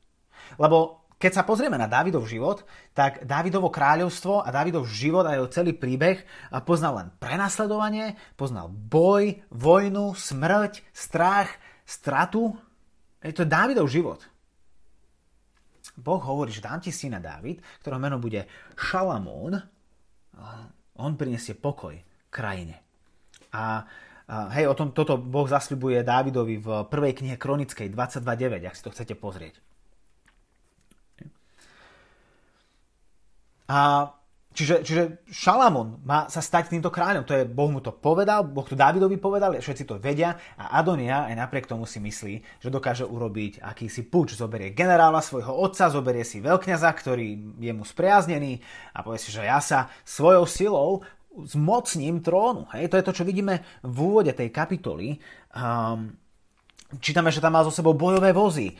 Lebo 0.57 1.04
keď 1.25 1.41
sa 1.41 1.41
pozrieme 1.41 1.73
na 1.73 1.89
Dávidov 1.89 2.29
život, 2.29 2.61
tak 2.93 3.25
Dávidovo 3.25 3.73
kráľovstvo 3.73 4.45
a 4.45 4.53
Dávidov 4.53 4.85
život 4.85 5.25
a 5.25 5.33
jeho 5.33 5.49
celý 5.49 5.73
príbeh 5.73 6.21
poznal 6.69 7.01
len 7.01 7.09
prenasledovanie, 7.17 8.13
poznal 8.37 8.69
boj, 8.69 9.41
vojnu, 9.49 10.13
smrť, 10.13 10.85
strach, 10.93 11.49
stratu. 11.81 12.53
Je 13.25 13.33
to 13.33 13.41
Dávidov 13.41 13.89
život. 13.89 14.21
Boh 15.97 16.21
hovorí, 16.21 16.53
že 16.53 16.61
dám 16.61 16.77
ti 16.77 16.93
syna 16.93 17.17
Dávid, 17.17 17.57
ktorého 17.81 17.97
meno 17.97 18.21
bude 18.21 18.45
Šalamún, 18.77 19.57
on 20.93 21.11
prinesie 21.17 21.57
pokoj 21.57 21.97
krajine. 22.29 22.85
A 23.49 23.81
hej, 24.53 24.69
o 24.69 24.77
tom 24.77 24.93
toto 24.93 25.17
Boh 25.17 25.49
zasľubuje 25.49 26.05
Dávidovi 26.05 26.61
v 26.61 26.85
prvej 26.85 27.17
knihe 27.17 27.41
Kronickej 27.41 27.89
22.9, 27.89 28.61
ak 28.61 28.77
si 28.77 28.85
to 28.85 28.93
chcete 28.93 29.17
pozrieť. 29.17 29.57
A 33.69 34.11
Čiže, 34.55 34.87
čiže 34.87 35.03
Šalamón 35.27 35.99
má 36.07 36.31
sa 36.31 36.39
stať 36.39 36.71
týmto 36.71 36.87
kráľom. 36.87 37.27
To 37.27 37.35
je, 37.35 37.43
Boh 37.43 37.67
mu 37.67 37.83
to 37.83 37.91
povedal, 37.91 38.47
Boh 38.47 38.63
to 38.63 38.71
Dávidovi 38.71 39.19
povedal, 39.19 39.51
všetci 39.51 39.83
to 39.83 39.99
vedia 39.99 40.31
a 40.55 40.79
Adonia 40.79 41.27
aj 41.27 41.35
napriek 41.35 41.67
tomu 41.67 41.83
si 41.83 41.99
myslí, 41.99 42.63
že 42.63 42.71
dokáže 42.71 43.03
urobiť 43.03 43.59
akýsi 43.59 44.07
puč. 44.07 44.39
Zoberie 44.39 44.71
generála 44.71 45.19
svojho 45.19 45.51
otca, 45.51 45.91
zoberie 45.91 46.23
si 46.23 46.39
veľkňaza, 46.39 46.87
ktorý 46.87 47.59
je 47.59 47.73
mu 47.75 47.83
spriaznený 47.83 48.63
a 48.95 49.03
povie 49.03 49.19
si, 49.19 49.35
že 49.35 49.43
ja 49.43 49.59
sa 49.59 49.91
svojou 50.07 50.47
silou 50.47 51.03
zmocním 51.35 52.23
trónu. 52.23 52.71
Hej, 52.71 52.95
to 52.95 52.95
je 52.95 53.05
to, 53.11 53.11
čo 53.11 53.27
vidíme 53.27 53.59
v 53.83 53.97
úvode 53.99 54.31
tej 54.31 54.55
kapitoly. 54.55 55.19
Um, 55.51 56.15
Čítame, 56.85 57.33
že 57.33 57.41
tam 57.41 57.57
má 57.57 57.65
so 57.65 57.73
sebou 57.73 57.97
bojové 57.97 58.29
vozy, 58.29 58.77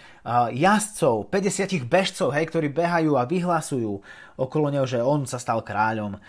jazdcov, 0.54 1.26
50 1.34 1.90
bežcov, 1.90 2.30
hej, 2.38 2.46
ktorí 2.54 2.70
behajú 2.70 3.18
a 3.18 3.26
vyhlasujú 3.26 3.98
okolo 4.38 4.70
neho, 4.70 4.86
že 4.86 5.02
on 5.02 5.26
sa 5.26 5.42
stal 5.42 5.66
kráľom. 5.66 6.22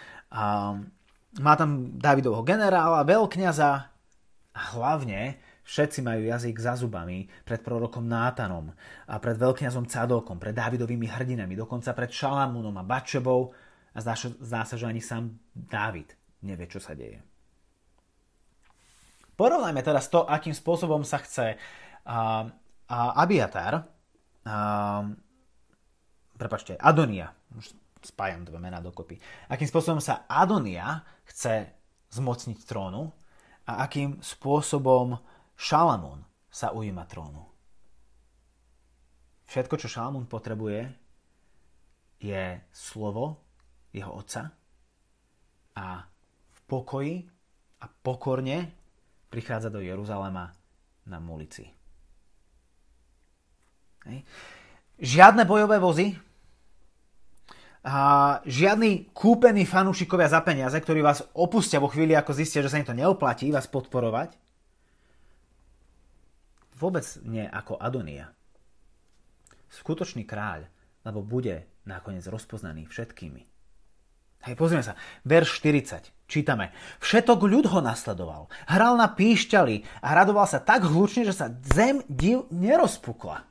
Má 1.37 1.52
tam 1.61 2.00
Davidovho 2.00 2.40
generála, 2.49 3.04
veľkňaza 3.04 3.71
a 4.56 4.61
hlavne 4.73 5.37
všetci 5.68 6.00
majú 6.00 6.25
jazyk 6.25 6.56
za 6.56 6.80
zubami 6.80 7.28
pred 7.45 7.61
prorokom 7.61 8.09
Nátanom 8.09 8.73
a 9.04 9.21
pred 9.21 9.37
veľkňazom 9.37 9.85
Cadokom, 9.85 10.40
pred 10.40 10.56
Dávidovými 10.56 11.12
hrdinami, 11.12 11.52
dokonca 11.61 11.92
pred 11.92 12.09
Šalamúnom 12.09 12.73
a 12.80 12.88
Bačebou 12.88 13.52
a 13.92 13.99
zdá, 14.00 14.16
zdá 14.16 14.64
sa, 14.64 14.80
že 14.80 14.88
ani 14.88 15.04
sám 15.04 15.37
Dávid 15.52 16.16
nevie, 16.40 16.73
čo 16.73 16.80
sa 16.80 16.97
deje. 16.97 17.21
Porovnajme 19.37 19.85
teraz 19.85 20.09
to, 20.09 20.25
akým 20.25 20.57
spôsobom 20.57 21.05
sa 21.05 21.21
chce 21.21 21.55
uh, 21.55 22.49
uh, 22.49 23.21
Abiatar, 23.21 23.85
uh, 24.49 25.05
prepačte, 26.40 26.81
Adonia, 26.81 27.37
už 27.52 27.76
spájam 28.00 28.49
dve 28.49 28.57
mená 28.57 28.81
dokopy, 28.81 29.21
akým 29.52 29.69
spôsobom 29.69 30.00
sa 30.00 30.25
Adonia 30.25 31.05
chce 31.28 31.69
zmocniť 32.16 32.64
trónu 32.64 33.12
a 33.69 33.85
akým 33.85 34.23
spôsobom 34.25 35.21
Šalamún 35.57 36.25
sa 36.49 36.73
ujíma 36.73 37.05
trónu. 37.05 37.45
Všetko, 39.47 39.76
čo 39.76 39.93
Šalamún 39.93 40.25
potrebuje, 40.25 40.88
je 42.16 42.45
slovo 42.73 43.45
jeho 43.93 44.12
otca 44.16 44.49
a 45.76 46.09
v 46.49 46.59
pokoji 46.64 47.14
a 47.85 47.87
pokorne 47.88 48.86
prichádza 49.30 49.68
do 49.68 49.80
Jeruzalema 49.83 50.52
na 51.06 51.18
ulici. 51.18 51.66
Žiadne 54.97 55.42
bojové 55.45 55.83
vozy, 55.83 56.14
a 57.87 58.42
žiadni 58.42 59.14
kúpení 59.14 59.62
fanúšikovia 59.62 60.26
za 60.26 60.42
peniaze, 60.42 60.75
ktorí 60.75 61.06
vás 61.06 61.23
opustia 61.38 61.78
vo 61.78 61.87
chvíli, 61.87 62.18
ako 62.18 62.35
zistia, 62.35 62.59
že 62.59 62.66
sa 62.66 62.83
im 62.83 62.88
to 62.88 62.90
neoplatí 62.90 63.47
vás 63.54 63.71
podporovať. 63.71 64.35
Vôbec 66.83 67.06
nie 67.23 67.47
ako 67.47 67.78
Adonia. 67.78 68.35
Skutočný 69.71 70.26
kráľ, 70.26 70.66
lebo 71.06 71.23
bude 71.23 71.71
nakoniec 71.87 72.26
rozpoznaný 72.26 72.90
všetkými. 72.90 73.47
Hej, 74.50 74.54
pozrieme 74.59 74.83
sa. 74.83 74.99
Verš 75.23 75.62
40. 75.62 76.15
Čítame. 76.26 76.75
Všetok 76.99 77.47
ľud 77.47 77.71
ho 77.71 77.80
nasledoval. 77.83 78.50
Hral 78.66 78.99
na 78.99 79.06
píšťali 79.06 80.02
a 80.02 80.09
radoval 80.14 80.47
sa 80.50 80.59
tak 80.59 80.83
hlučne, 80.83 81.23
že 81.23 81.35
sa 81.35 81.54
zem 81.75 82.02
div 82.11 82.50
nerozpukla. 82.50 83.47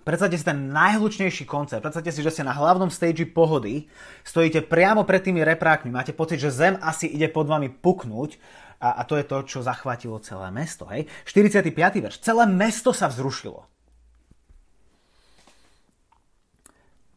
Predstavte 0.00 0.34
si 0.34 0.42
ten 0.42 0.74
najhlučnejší 0.74 1.46
koncert. 1.46 1.84
Predstavte 1.84 2.10
si, 2.10 2.24
že 2.24 2.32
ste 2.34 2.42
na 2.42 2.56
hlavnom 2.56 2.90
stage 2.90 3.22
pohody, 3.30 3.86
stojíte 4.26 4.66
priamo 4.66 5.06
pred 5.06 5.22
tými 5.22 5.44
reprákmi, 5.44 5.92
máte 5.92 6.10
pocit, 6.10 6.42
že 6.42 6.50
zem 6.50 6.74
asi 6.82 7.06
ide 7.06 7.30
pod 7.30 7.46
vami 7.46 7.70
puknúť 7.70 8.40
a, 8.82 8.98
a 8.98 9.02
to 9.06 9.14
je 9.14 9.28
to, 9.28 9.38
čo 9.46 9.62
zachvátilo 9.62 10.18
celé 10.24 10.50
mesto. 10.50 10.88
Hej? 10.90 11.06
45. 11.28 11.70
verš. 12.00 12.16
Celé 12.24 12.44
mesto 12.48 12.90
sa 12.90 13.06
vzrušilo. 13.06 13.70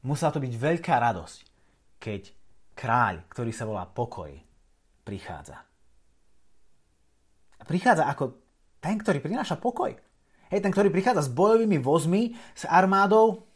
musela 0.04 0.36
to 0.36 0.44
byť 0.44 0.54
veľká 0.54 0.96
radosť, 1.00 1.38
keď 1.98 2.22
kráľ, 2.74 3.25
ktorý 3.30 3.51
sa 3.53 3.70
volá 3.70 3.86
pokoj, 3.86 4.34
prichádza. 5.06 5.58
A 7.58 7.63
prichádza 7.63 8.10
ako 8.10 8.38
ten, 8.84 9.00
ktorý 9.00 9.24
prináša 9.24 9.56
pokoj. 9.56 9.96
Hej, 10.51 10.60
ten, 10.60 10.74
ktorý 10.74 10.92
prichádza 10.92 11.25
s 11.25 11.32
bojovými 11.32 11.80
vozmi, 11.80 12.36
s 12.53 12.68
armádou. 12.68 13.48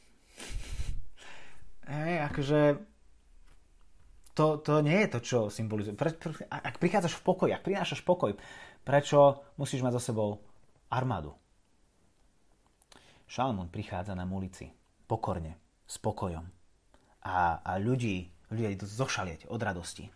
Hej, 1.85 2.15
akože 2.31 2.59
to, 4.37 4.61
to 4.61 4.85
nie 4.85 5.05
je 5.05 5.09
to, 5.11 5.19
čo 5.19 5.39
symbolizuje. 5.49 5.97
Pre, 5.97 6.13
pre, 6.13 6.45
ak 6.45 6.77
prichádzaš 6.77 7.17
v 7.17 7.25
pokoji, 7.25 7.51
ak 7.51 7.65
prinášaš 7.65 8.05
pokoj, 8.05 8.37
prečo 8.85 9.41
musíš 9.57 9.81
mať 9.81 9.97
za 9.97 10.13
sebou 10.13 10.45
armádu? 10.93 11.33
Šalmún 13.27 13.67
prichádza 13.73 14.15
na 14.15 14.23
ulici 14.23 14.71
pokorne, 15.09 15.57
spokojom. 15.89 16.45
A, 17.27 17.59
a 17.59 17.71
ľudí, 17.81 18.31
ľudia 18.51 18.73
idú 18.73 18.85
zošalieť 18.87 19.47
od 19.51 19.59
radosti. 19.59 20.07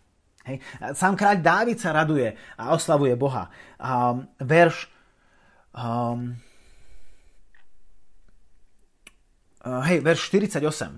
Hej. 0.48 0.58
Sám 0.98 1.14
kráľ 1.14 1.38
Dávid 1.38 1.78
sa 1.78 1.94
raduje 1.94 2.34
a 2.58 2.74
oslavuje 2.74 3.14
Boha. 3.14 3.54
Um, 3.78 4.26
verš 4.42 4.90
um, 5.78 6.34
hej, 9.86 10.02
verš 10.02 10.34
48. 10.34 10.98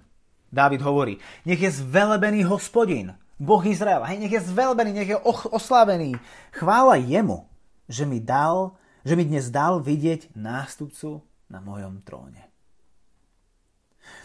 Dávid 0.54 0.82
hovorí, 0.86 1.18
nech 1.50 1.60
je 1.60 1.72
zvelebený 1.82 2.46
hospodin, 2.46 3.18
Boh 3.42 3.66
Izraela. 3.66 4.06
Hej, 4.06 4.22
nech 4.22 4.34
je 4.38 4.42
zvelbený, 4.54 4.94
nech 4.94 5.10
je 5.10 5.18
oslavený. 5.50 6.14
Chvála 6.54 7.02
jemu, 7.02 7.50
že 7.90 8.06
mi 8.06 8.22
dal, 8.22 8.78
že 9.02 9.18
mi 9.18 9.26
dnes 9.26 9.50
dal 9.50 9.82
vidieť 9.82 10.38
nástupcu 10.38 11.26
na 11.50 11.58
mojom 11.60 12.06
tróne. 12.06 12.53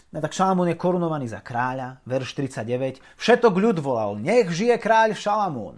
No 0.09 0.17
tak 0.17 0.33
Šalamún 0.33 0.73
je 0.73 0.81
korunovaný 0.81 1.29
za 1.29 1.45
kráľa, 1.45 2.01
verš 2.01 2.33
39. 2.33 2.97
Všetok 3.13 3.53
ľud 3.53 3.77
volal, 3.77 4.17
nech 4.17 4.49
žije 4.49 4.81
kráľ 4.81 5.13
Šalamún. 5.13 5.77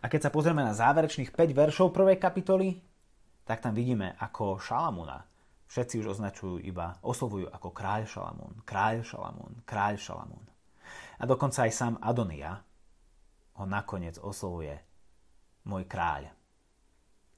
A 0.00 0.08
keď 0.10 0.26
sa 0.26 0.34
pozrieme 0.34 0.66
na 0.66 0.74
záverečných 0.74 1.30
5 1.30 1.54
veršov 1.54 1.94
prvej 1.94 2.18
kapitoly, 2.18 2.82
tak 3.46 3.62
tam 3.62 3.78
vidíme, 3.78 4.18
ako 4.18 4.58
Šalamúna 4.58 5.22
všetci 5.70 6.02
už 6.02 6.18
označujú 6.18 6.66
iba, 6.66 6.98
oslovujú 6.98 7.46
ako 7.46 7.68
kráľ 7.70 8.02
Šalamún, 8.10 8.54
kráľ 8.66 9.06
Šalamún, 9.06 9.54
kráľ 9.62 9.94
Šalamún. 10.02 10.44
A 11.20 11.22
dokonca 11.30 11.62
aj 11.62 11.72
sám 11.72 11.94
Adonia 12.02 12.58
ho 13.54 13.64
nakoniec 13.70 14.18
oslovuje 14.18 14.74
môj 15.62 15.86
kráľ 15.86 16.32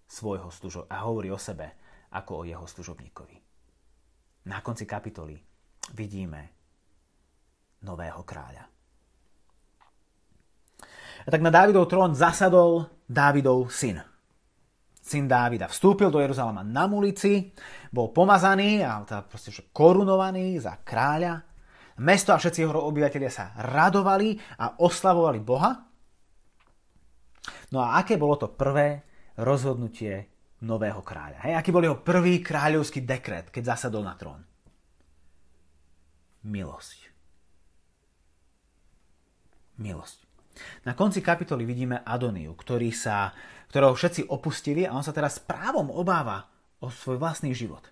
svojho 0.08 0.48
služo 0.48 0.88
a 0.88 1.04
hovorí 1.04 1.28
o 1.28 1.36
sebe 1.36 1.76
ako 2.08 2.40
o 2.40 2.46
jeho 2.48 2.64
služobníkovi. 2.64 3.41
Na 4.46 4.58
konci 4.58 4.82
kapitoly 4.82 5.38
vidíme 5.94 6.50
nového 7.82 8.22
kráľa. 8.26 8.64
A 11.22 11.28
tak 11.30 11.42
na 11.42 11.54
Dávidov 11.54 11.86
trón 11.86 12.18
zasadol 12.18 12.90
Dávidov 13.06 13.70
syn. 13.70 14.02
Syn 15.02 15.26
Dávida 15.26 15.66
vstúpil 15.70 16.10
do 16.10 16.18
Jeruzalema 16.22 16.62
na 16.62 16.86
ulici, 16.86 17.50
bol 17.90 18.14
pomazaný 18.14 18.82
a 18.82 19.02
teda 19.02 19.26
proste 19.26 19.50
korunovaný 19.74 20.58
za 20.62 20.78
kráľa. 20.82 21.42
Mesto 22.02 22.34
a 22.34 22.40
všetci 22.40 22.62
jeho 22.62 22.86
obyvateľia 22.88 23.30
sa 23.30 23.54
radovali 23.58 24.58
a 24.58 24.78
oslavovali 24.82 25.38
Boha. 25.42 25.70
No 27.74 27.78
a 27.82 27.98
aké 27.98 28.18
bolo 28.18 28.38
to 28.38 28.50
prvé 28.50 29.02
rozhodnutie 29.38 30.31
nového 30.62 31.02
kráľa? 31.02 31.42
Hej, 31.44 31.54
aký 31.58 31.70
bol 31.74 31.82
jeho 31.82 31.98
prvý 31.98 32.38
kráľovský 32.38 33.02
dekret, 33.02 33.50
keď 33.50 33.76
zasadol 33.76 34.06
na 34.06 34.14
trón? 34.14 34.46
Milosť. 36.46 37.10
Milosť. 39.78 40.18
Na 40.86 40.92
konci 40.92 41.24
kapitoly 41.24 41.66
vidíme 41.66 42.06
Adoniu, 42.06 42.54
ktorý 42.54 42.94
sa, 42.94 43.32
ktorého 43.72 43.96
všetci 43.96 44.30
opustili 44.30 44.86
a 44.86 44.94
on 44.94 45.02
sa 45.02 45.14
teraz 45.14 45.40
právom 45.40 45.88
obáva 45.90 46.46
o 46.82 46.90
svoj 46.90 47.18
vlastný 47.18 47.56
život. 47.56 47.88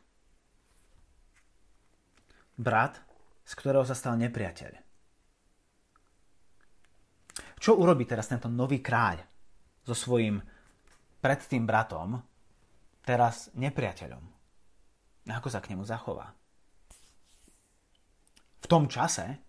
Brat, 2.61 3.01
z 3.47 3.53
ktorého 3.57 3.87
sa 3.89 3.97
stal 3.97 4.21
nepriateľ. 4.21 4.77
Čo 7.61 7.77
urobí 7.77 8.05
teraz 8.05 8.29
tento 8.29 8.49
nový 8.49 8.81
kráľ 8.81 9.21
so 9.85 9.97
svojím 9.97 10.41
predtým 11.21 11.65
bratom, 11.65 12.21
teraz 13.05 13.53
nepriateľom? 13.57 14.25
Ako 15.31 15.49
sa 15.53 15.63
k 15.63 15.73
nemu 15.73 15.85
zachová? 15.85 16.33
V 18.61 18.67
tom 18.67 18.87
čase, 18.91 19.41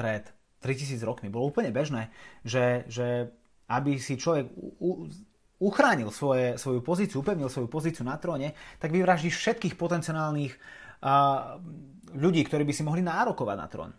pred 0.00 0.24
3000 0.64 1.04
rokmi. 1.04 1.28
Bolo 1.28 1.52
úplne 1.52 1.72
bežné, 1.72 2.08
že, 2.44 2.88
že 2.88 3.28
aby 3.68 3.96
si 4.00 4.16
človek 4.16 4.48
u, 4.80 5.08
uchránil 5.60 6.08
svoje, 6.08 6.56
svoju 6.56 6.80
pozíciu, 6.80 7.20
upevnil 7.20 7.52
svoju 7.52 7.68
pozíciu 7.68 8.04
na 8.04 8.16
tróne, 8.16 8.56
tak 8.80 8.92
vyvraždí 8.92 9.28
všetkých 9.28 9.76
potenciálnych 9.76 10.52
uh, 10.56 11.60
ľudí, 12.16 12.40
ktorí 12.44 12.64
by 12.64 12.72
si 12.72 12.82
mohli 12.84 13.04
nárokovať 13.04 13.56
na 13.56 13.68
trón. 13.68 13.92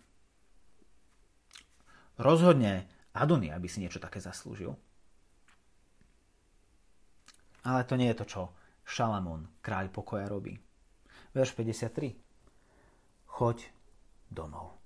Rozhodne 2.21 2.89
Adonia 3.13 3.57
by 3.57 3.67
si 3.69 3.81
niečo 3.81 4.01
také 4.01 4.21
zaslúžil. 4.21 4.73
Ale 7.61 7.85
to 7.85 7.93
nie 7.93 8.09
je 8.09 8.17
to, 8.17 8.25
čo 8.25 8.41
Šalamón, 8.83 9.47
kráľ 9.63 9.89
pokoja, 9.93 10.27
robí. 10.27 10.57
Verš 11.31 11.55
53. 11.55 12.15
Choď 13.31 13.57
domov. 14.27 14.81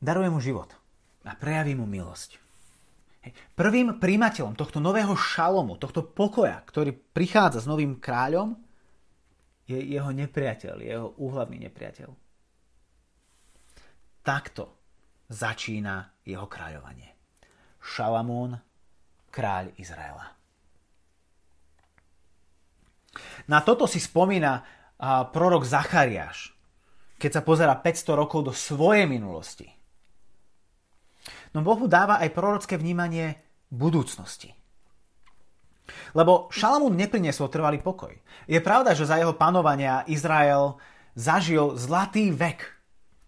daruje 0.00 0.28
mu 0.32 0.40
život 0.40 0.72
a 1.28 1.36
prejaví 1.36 1.76
mu 1.76 1.84
milosť. 1.84 2.40
Prvým 3.52 4.00
príjimateľom 4.00 4.56
tohto 4.56 4.80
nového 4.80 5.12
šalomu, 5.12 5.76
tohto 5.76 6.00
pokoja, 6.00 6.56
ktorý 6.64 6.96
prichádza 6.96 7.60
s 7.60 7.68
novým 7.68 8.00
kráľom, 8.00 8.56
je 9.68 9.76
jeho 9.76 10.08
nepriateľ, 10.08 10.76
jeho 10.80 11.06
úhlavný 11.20 11.60
nepriateľ. 11.68 12.08
Takto 14.24 14.72
začína 15.28 16.24
jeho 16.24 16.48
kráľovanie. 16.48 17.12
Šalamún, 17.76 18.56
kráľ 19.28 19.76
Izraela. 19.76 20.39
Na 23.48 23.64
toto 23.64 23.84
si 23.90 23.98
spomína 23.98 24.62
prorok 25.32 25.64
Zachariáš, 25.64 26.52
keď 27.16 27.40
sa 27.40 27.42
pozera 27.44 27.74
500 27.76 28.20
rokov 28.20 28.40
do 28.48 28.52
svojej 28.52 29.08
minulosti– 29.08 29.68
No 31.54 31.66
Bohu 31.66 31.90
dáva 31.90 32.22
aj 32.22 32.30
prorocké 32.30 32.78
vnímanie 32.78 33.34
budúcnosti. 33.70 34.54
Lebo 36.14 36.46
Šalamún 36.54 36.94
nepriniesol 36.94 37.50
trvalý 37.50 37.82
pokoj. 37.82 38.14
Je 38.46 38.58
pravda, 38.62 38.94
že 38.94 39.06
za 39.06 39.18
jeho 39.18 39.34
panovania 39.34 40.06
Izrael 40.06 40.78
zažil 41.18 41.74
zlatý 41.74 42.30
vek 42.30 42.62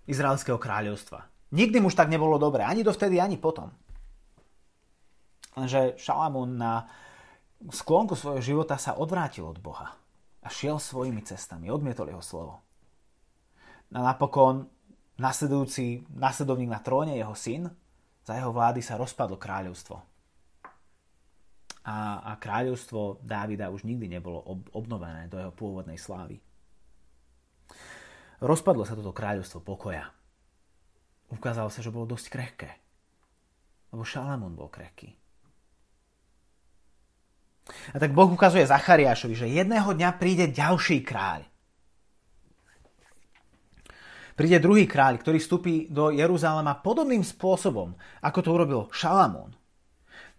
Izraelského 0.06 0.58
kráľovstva. 0.58 1.26
Nikdy 1.52 1.82
už 1.82 1.98
tak 1.98 2.08
nebolo 2.08 2.38
dobre, 2.38 2.62
ani 2.62 2.86
dovtedy, 2.86 3.18
ani 3.18 3.36
potom. 3.38 3.74
Lenže 5.58 5.98
Šalamún 5.98 6.56
na 6.56 6.86
sklonku 7.70 8.18
svojho 8.18 8.42
života 8.42 8.74
sa 8.80 8.98
odvrátil 8.98 9.46
od 9.46 9.62
Boha 9.62 9.94
a 10.42 10.48
šiel 10.50 10.82
svojimi 10.82 11.22
cestami, 11.22 11.70
odmietol 11.70 12.10
jeho 12.10 12.24
slovo. 12.24 12.54
A 13.92 13.98
napokon 14.02 14.66
nasledujúci 15.20 16.08
nasledovník 16.16 16.72
na 16.72 16.80
tróne, 16.82 17.14
jeho 17.14 17.36
syn, 17.36 17.70
za 18.22 18.38
jeho 18.38 18.50
vlády 18.50 18.82
sa 18.82 18.98
rozpadlo 18.98 19.38
kráľovstvo. 19.38 19.96
A, 21.82 22.22
a 22.22 22.32
kráľovstvo 22.38 23.22
Dávida 23.22 23.70
už 23.70 23.82
nikdy 23.82 24.06
nebolo 24.06 24.38
ob, 24.38 24.62
obnovené 24.70 25.26
do 25.26 25.38
jeho 25.38 25.50
pôvodnej 25.50 25.98
slávy. 25.98 26.38
Rozpadlo 28.42 28.86
sa 28.86 28.98
toto 28.98 29.14
kráľovstvo 29.14 29.62
pokoja. 29.62 30.10
Ukázalo 31.30 31.70
sa, 31.70 31.82
že 31.82 31.94
bolo 31.94 32.10
dosť 32.10 32.26
krehké. 32.30 32.70
Lebo 33.94 34.06
Šalamún 34.06 34.54
bol 34.54 34.70
krehký. 34.70 35.21
A 37.94 37.96
tak 37.96 38.10
Boh 38.10 38.26
ukazuje 38.26 38.66
Zachariášovi, 38.66 39.34
že 39.38 39.46
jedného 39.46 39.90
dňa 39.94 40.10
príde 40.18 40.50
ďalší 40.50 41.06
kráľ. 41.06 41.46
Príde 44.32 44.58
druhý 44.58 44.88
kráľ, 44.88 45.20
ktorý 45.20 45.38
vstúpi 45.38 45.74
do 45.92 46.08
Jeruzalema 46.08 46.80
podobným 46.80 47.20
spôsobom, 47.20 47.92
ako 48.24 48.38
to 48.40 48.50
urobil 48.50 48.80
Šalamún. 48.88 49.52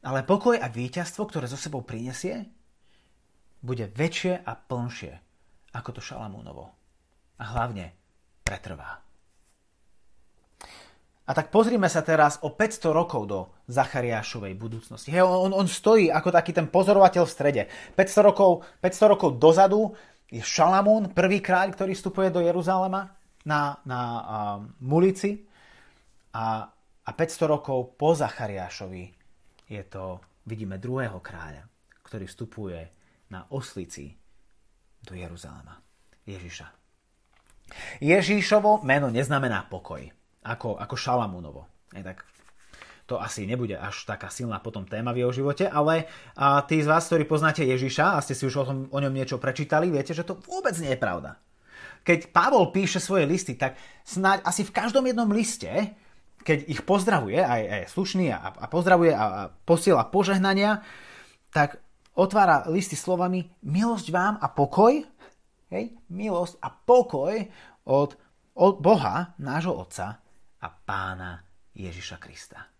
Ale 0.04 0.26
pokoj 0.28 0.58
a 0.60 0.68
víťazstvo, 0.68 1.30
ktoré 1.30 1.46
zo 1.48 1.56
sebou 1.56 1.86
prinesie, 1.86 2.50
bude 3.64 3.88
väčšie 3.88 4.44
a 4.44 4.52
plnšie 4.58 5.14
ako 5.74 5.90
to 5.96 6.02
Šalamúnovo. 6.02 6.66
A 7.40 7.44
hlavne 7.56 7.92
pretrvá. 8.46 9.03
A 11.24 11.32
tak 11.32 11.56
pozrime 11.56 11.88
sa 11.88 12.04
teraz 12.04 12.36
o 12.44 12.52
500 12.52 12.92
rokov 12.92 13.22
do 13.32 13.40
Zachariášovej 13.72 14.60
budúcnosti. 14.60 15.08
Hej, 15.08 15.24
on, 15.24 15.56
on 15.56 15.68
stojí 15.72 16.12
ako 16.12 16.36
taký 16.36 16.52
ten 16.52 16.68
pozorovateľ 16.68 17.24
v 17.24 17.32
strede. 17.32 17.64
500 17.96 18.28
rokov, 18.28 18.68
500 18.84 19.14
rokov 19.16 19.30
dozadu 19.40 19.96
je 20.28 20.44
Šalamún, 20.44 21.16
prvý 21.16 21.40
kráľ, 21.40 21.72
ktorý 21.72 21.96
vstupuje 21.96 22.28
do 22.28 22.44
Jeruzalema 22.44 23.08
na, 23.48 23.80
na 23.88 24.00
uh, 24.04 24.24
Mulici 24.84 25.48
a, 26.36 26.68
a 27.08 27.10
500 27.16 27.54
rokov 27.56 27.96
po 27.96 28.12
Zachariášovi 28.12 29.04
je 29.72 29.84
to, 29.88 30.20
vidíme, 30.44 30.76
druhého 30.76 31.24
kráľa, 31.24 31.64
ktorý 32.04 32.28
vstupuje 32.28 32.80
na 33.32 33.48
oslici 33.56 34.12
do 35.00 35.16
Jeruzalema. 35.16 35.80
Ježiša. 36.28 36.68
Ježíšovo 38.04 38.84
meno 38.84 39.08
neznamená 39.08 39.68
pokoj, 39.72 40.04
ako, 40.44 40.78
ako 40.78 40.96
Šalamúnovo. 41.00 41.66
Je, 41.96 42.04
tak 42.04 42.28
to 43.04 43.20
asi 43.20 43.44
nebude 43.44 43.76
až 43.76 44.08
taká 44.08 44.32
silná 44.32 44.64
potom 44.64 44.88
téma 44.88 45.12
v 45.12 45.28
jeho 45.28 45.44
živote, 45.44 45.68
ale 45.68 46.08
a 46.40 46.64
tí 46.64 46.80
z 46.80 46.88
vás, 46.88 47.04
ktorí 47.12 47.28
poznáte 47.28 47.68
Ježiša 47.68 48.16
a 48.16 48.24
ste 48.24 48.32
si 48.32 48.48
už 48.48 48.56
o, 48.64 48.66
tom, 48.66 48.78
o 48.88 49.00
ňom 49.00 49.12
niečo 49.12 49.40
prečítali, 49.40 49.92
viete, 49.92 50.16
že 50.16 50.24
to 50.24 50.40
vôbec 50.48 50.76
nie 50.80 50.96
je 50.96 51.00
pravda. 51.00 51.36
Keď 52.04 52.32
Pavol 52.32 52.72
píše 52.72 53.04
svoje 53.04 53.28
listy, 53.28 53.60
tak 53.60 53.76
snáď 54.08 54.44
asi 54.48 54.64
v 54.64 54.76
každom 54.76 55.04
jednom 55.04 55.28
liste, 55.32 55.96
keď 56.44 56.68
ich 56.68 56.84
pozdravuje, 56.84 57.40
aj, 57.40 57.62
aj 57.64 57.82
slušný 57.92 58.32
a, 58.32 58.56
a 58.56 58.66
pozdravuje 58.68 59.12
a, 59.12 59.24
a 59.24 59.42
posiela 59.64 60.08
požehnania, 60.08 60.84
tak 61.52 61.80
otvára 62.16 62.68
listy 62.72 62.96
slovami 62.96 63.52
milosť 63.64 64.08
vám 64.12 64.36
a 64.40 64.48
pokoj, 64.52 65.04
hej, 65.72 65.86
milosť 66.08 66.56
a 66.60 66.68
pokoj 66.72 67.36
od 67.84 68.16
Boha, 68.80 69.36
nášho 69.40 69.76
Otca 69.76 70.23
a 70.64 70.68
Pána 70.72 71.44
Ježiša 71.76 72.18
Krista. 72.24 72.74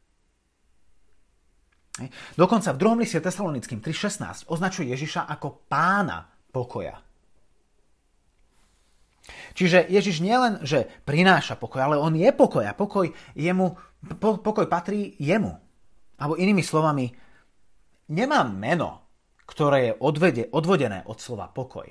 Dokonca 2.34 2.74
v 2.74 2.82
2. 2.82 3.02
liste 3.06 3.22
Tesalonickým 3.22 3.78
3.16 3.78 4.50
označuje 4.50 4.90
Ježiša 4.90 5.30
ako 5.30 5.70
pána 5.70 6.26
pokoja. 6.50 6.98
Čiže 9.54 9.86
Ježiš 9.88 10.26
nielen, 10.26 10.66
že 10.66 10.90
prináša 11.06 11.54
pokoj, 11.54 11.80
ale 11.86 12.02
on 12.02 12.18
je 12.18 12.34
pokoj 12.34 12.66
a 12.66 12.74
pokoj, 12.74 13.14
jemu, 13.38 13.78
po, 14.18 14.42
pokoj 14.42 14.66
patrí 14.66 15.14
jemu. 15.22 15.54
Alebo 16.18 16.34
inými 16.34 16.66
slovami, 16.66 17.14
nemá 18.10 18.42
meno, 18.42 19.06
ktoré 19.46 19.94
je 19.94 19.98
odvede, 20.02 20.50
odvodené 20.50 21.06
od 21.06 21.22
slova 21.22 21.46
pokoj. 21.54 21.86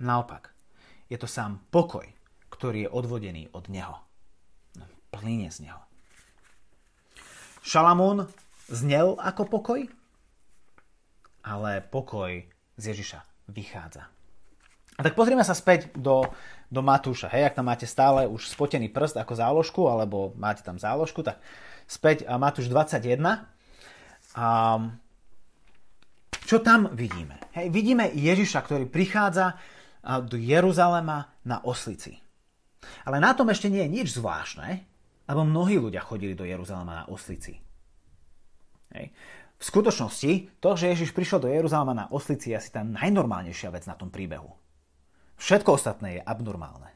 Naopak, 0.00 0.54
je 1.10 1.18
to 1.18 1.26
sám 1.26 1.66
pokoj, 1.68 2.06
ktorý 2.46 2.86
je 2.86 2.94
odvodený 2.94 3.50
od 3.52 3.66
neho. 3.66 4.09
Plíne 5.10 5.50
z 5.50 5.66
neho. 5.66 5.82
Šalamún 7.60 8.30
znel 8.70 9.18
ako 9.20 9.42
pokoj, 9.50 9.80
ale 11.44 11.84
pokoj 11.84 12.40
z 12.80 12.84
Ježiša 12.94 13.20
vychádza. 13.52 14.08
A 14.96 15.00
tak 15.00 15.16
pozrieme 15.16 15.40
sa 15.40 15.56
späť 15.56 15.92
do, 15.96 16.28
do 16.68 16.84
Matúša. 16.84 17.32
Hej, 17.32 17.52
ak 17.52 17.56
tam 17.56 17.72
máte 17.72 17.88
stále 17.88 18.28
už 18.28 18.52
spotený 18.52 18.92
prst 18.92 19.16
ako 19.16 19.32
záložku, 19.32 19.82
alebo 19.88 20.36
máte 20.36 20.60
tam 20.60 20.76
záložku, 20.76 21.24
tak 21.24 21.40
späť 21.88 22.28
Matúš 22.28 22.68
21. 22.68 23.16
A 24.36 24.48
čo 26.44 26.56
tam 26.60 26.92
vidíme? 26.92 27.40
Hej, 27.56 27.72
vidíme 27.72 28.12
Ježiša, 28.12 28.60
ktorý 28.60 28.92
prichádza 28.92 29.56
do 30.04 30.36
Jeruzalema 30.36 31.32
na 31.48 31.64
oslici. 31.64 32.20
Ale 33.04 33.20
na 33.20 33.32
tom 33.32 33.48
ešte 33.48 33.68
nie 33.72 33.84
je 33.84 33.94
nič 34.00 34.08
zvláštne, 34.16 34.89
lebo 35.30 35.46
mnohí 35.46 35.78
ľudia 35.78 36.02
chodili 36.02 36.34
do 36.34 36.42
Jeruzalema 36.42 36.92
na 36.92 37.04
oslici. 37.06 37.62
Hej. 38.90 39.14
V 39.60 39.64
skutočnosti, 39.64 40.58
to, 40.58 40.70
že 40.74 40.90
Ježiš 40.90 41.14
prišiel 41.14 41.38
do 41.38 41.52
Jeruzalema 41.52 41.94
na 41.94 42.06
oslici, 42.10 42.50
je 42.50 42.58
asi 42.58 42.74
tá 42.74 42.82
najnormálnejšia 42.82 43.70
vec 43.70 43.86
na 43.86 43.94
tom 43.94 44.10
príbehu. 44.10 44.50
Všetko 45.38 45.76
ostatné 45.76 46.18
je 46.18 46.26
abnormálne. 46.26 46.90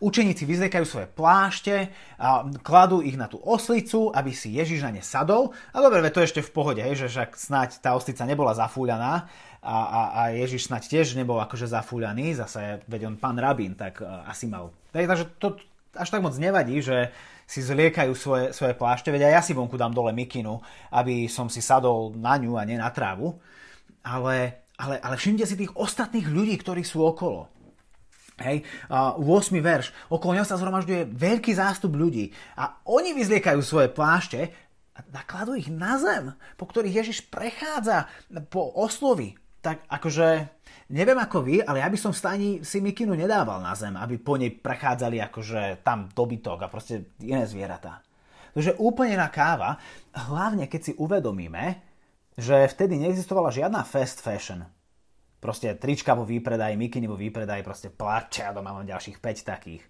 Učeníci 0.00 0.48
vyzliekajú 0.48 0.84
svoje 0.88 1.08
plášte 1.12 1.92
a 2.16 2.48
kladú 2.64 3.04
ich 3.04 3.12
na 3.20 3.28
tú 3.28 3.36
oslicu, 3.44 4.08
aby 4.08 4.32
si 4.32 4.56
Ježiš 4.56 4.80
na 4.80 4.88
ne 4.88 5.04
sadol. 5.04 5.52
A 5.76 5.84
dobre, 5.84 6.00
to 6.08 6.24
je 6.24 6.32
ešte 6.32 6.40
v 6.40 6.54
pohode, 6.56 6.80
hej, 6.80 6.96
že 6.96 7.12
však 7.12 7.36
snáď 7.36 7.70
tá 7.84 7.92
oslica 7.92 8.24
nebola 8.24 8.56
zafúľaná 8.56 9.28
a, 9.60 9.76
a, 9.84 10.00
a 10.16 10.20
Ježiš 10.32 10.72
snáď 10.72 10.88
tiež 10.88 11.12
nebol 11.12 11.36
akože 11.44 11.68
zafúľaný, 11.68 12.40
zase 12.40 12.80
veď 12.88 13.12
on 13.12 13.16
pán 13.20 13.36
rabín, 13.36 13.76
tak 13.76 14.00
uh, 14.00 14.24
asi 14.24 14.48
mal. 14.48 14.72
Takže 14.96 15.28
to 15.36 15.60
až 15.94 16.08
tak 16.10 16.22
moc 16.22 16.34
nevadí, 16.38 16.82
že 16.82 17.10
si 17.46 17.62
zliekajú 17.62 18.12
svoje, 18.14 18.44
svoje 18.54 18.78
plášte, 18.78 19.10
veď 19.10 19.26
aj 19.26 19.32
ja 19.34 19.42
si 19.42 19.52
vonku 19.58 19.74
dám 19.74 19.90
dole 19.90 20.14
mikinu, 20.14 20.62
aby 20.94 21.26
som 21.26 21.50
si 21.50 21.58
sadol 21.58 22.14
na 22.14 22.38
ňu 22.38 22.54
a 22.54 22.62
nie 22.62 22.78
na 22.78 22.94
trávu. 22.94 23.42
Ale 24.06 24.60
ale, 24.80 24.96
ale 24.96 25.14
všimte 25.20 25.44
si 25.44 25.60
tých 25.60 25.76
ostatných 25.76 26.24
ľudí, 26.24 26.56
ktorí 26.56 26.80
sú 26.80 27.04
okolo. 27.04 27.52
Hej, 28.40 28.64
uh, 28.88 29.20
8. 29.20 29.52
verš. 29.60 29.92
Okolo 30.08 30.32
neho 30.32 30.48
sa 30.48 30.56
zhromažďuje 30.56 31.12
veľký 31.12 31.52
zástup 31.52 31.92
ľudí 31.92 32.32
a 32.56 32.80
oni 32.88 33.12
vyzliekajú 33.12 33.60
svoje 33.60 33.92
plášte 33.92 34.48
a 34.96 35.04
nakladú 35.12 35.52
ich 35.52 35.68
na 35.68 36.00
zem, 36.00 36.32
po 36.56 36.64
ktorých 36.64 37.04
Ježiš 37.04 37.28
prechádza 37.28 38.08
po 38.48 38.72
oslovi. 38.72 39.36
Tak 39.60 39.84
akože, 39.92 40.26
neviem 40.88 41.20
ako 41.20 41.44
vy, 41.44 41.60
ale 41.60 41.84
ja 41.84 41.88
by 41.92 41.98
som 42.00 42.16
v 42.16 42.20
stani 42.20 42.48
si 42.64 42.80
mikinu 42.80 43.12
nedával 43.12 43.60
na 43.60 43.76
zem, 43.76 43.92
aby 43.92 44.16
po 44.16 44.40
nej 44.40 44.48
prechádzali 44.56 45.20
akože 45.20 45.84
tam 45.84 46.08
dobytok 46.08 46.64
a 46.64 46.72
proste 46.72 47.12
iné 47.20 47.44
zvieratá. 47.44 48.00
Takže 48.56 48.80
úplne 48.80 49.20
na 49.20 49.28
káva, 49.28 49.76
hlavne 50.16 50.64
keď 50.66 50.80
si 50.80 50.92
uvedomíme, 50.96 51.78
že 52.40 52.66
vtedy 52.72 52.96
neexistovala 52.96 53.52
žiadna 53.52 53.84
fast 53.84 54.24
fashion. 54.24 54.64
Proste 55.40 55.76
trička 55.76 56.16
vo 56.16 56.24
výpredaji, 56.24 56.76
mikiny 56.76 57.04
vo 57.08 57.20
výpredaji, 57.20 57.60
proste 57.60 57.88
plače 57.92 58.48
a 58.48 58.52
doma 58.56 58.72
mám 58.72 58.88
ďalších 58.88 59.20
5 59.20 59.44
takých. 59.44 59.84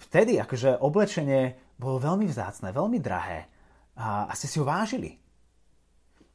Vtedy 0.00 0.36
akože 0.40 0.80
oblečenie 0.80 1.56
bolo 1.76 2.00
veľmi 2.00 2.28
vzácne, 2.28 2.72
veľmi 2.72 2.98
drahé 3.00 3.48
a, 3.96 4.28
a 4.28 4.32
ste 4.36 4.48
si 4.48 4.60
ho 4.60 4.66
vážili. 4.66 5.16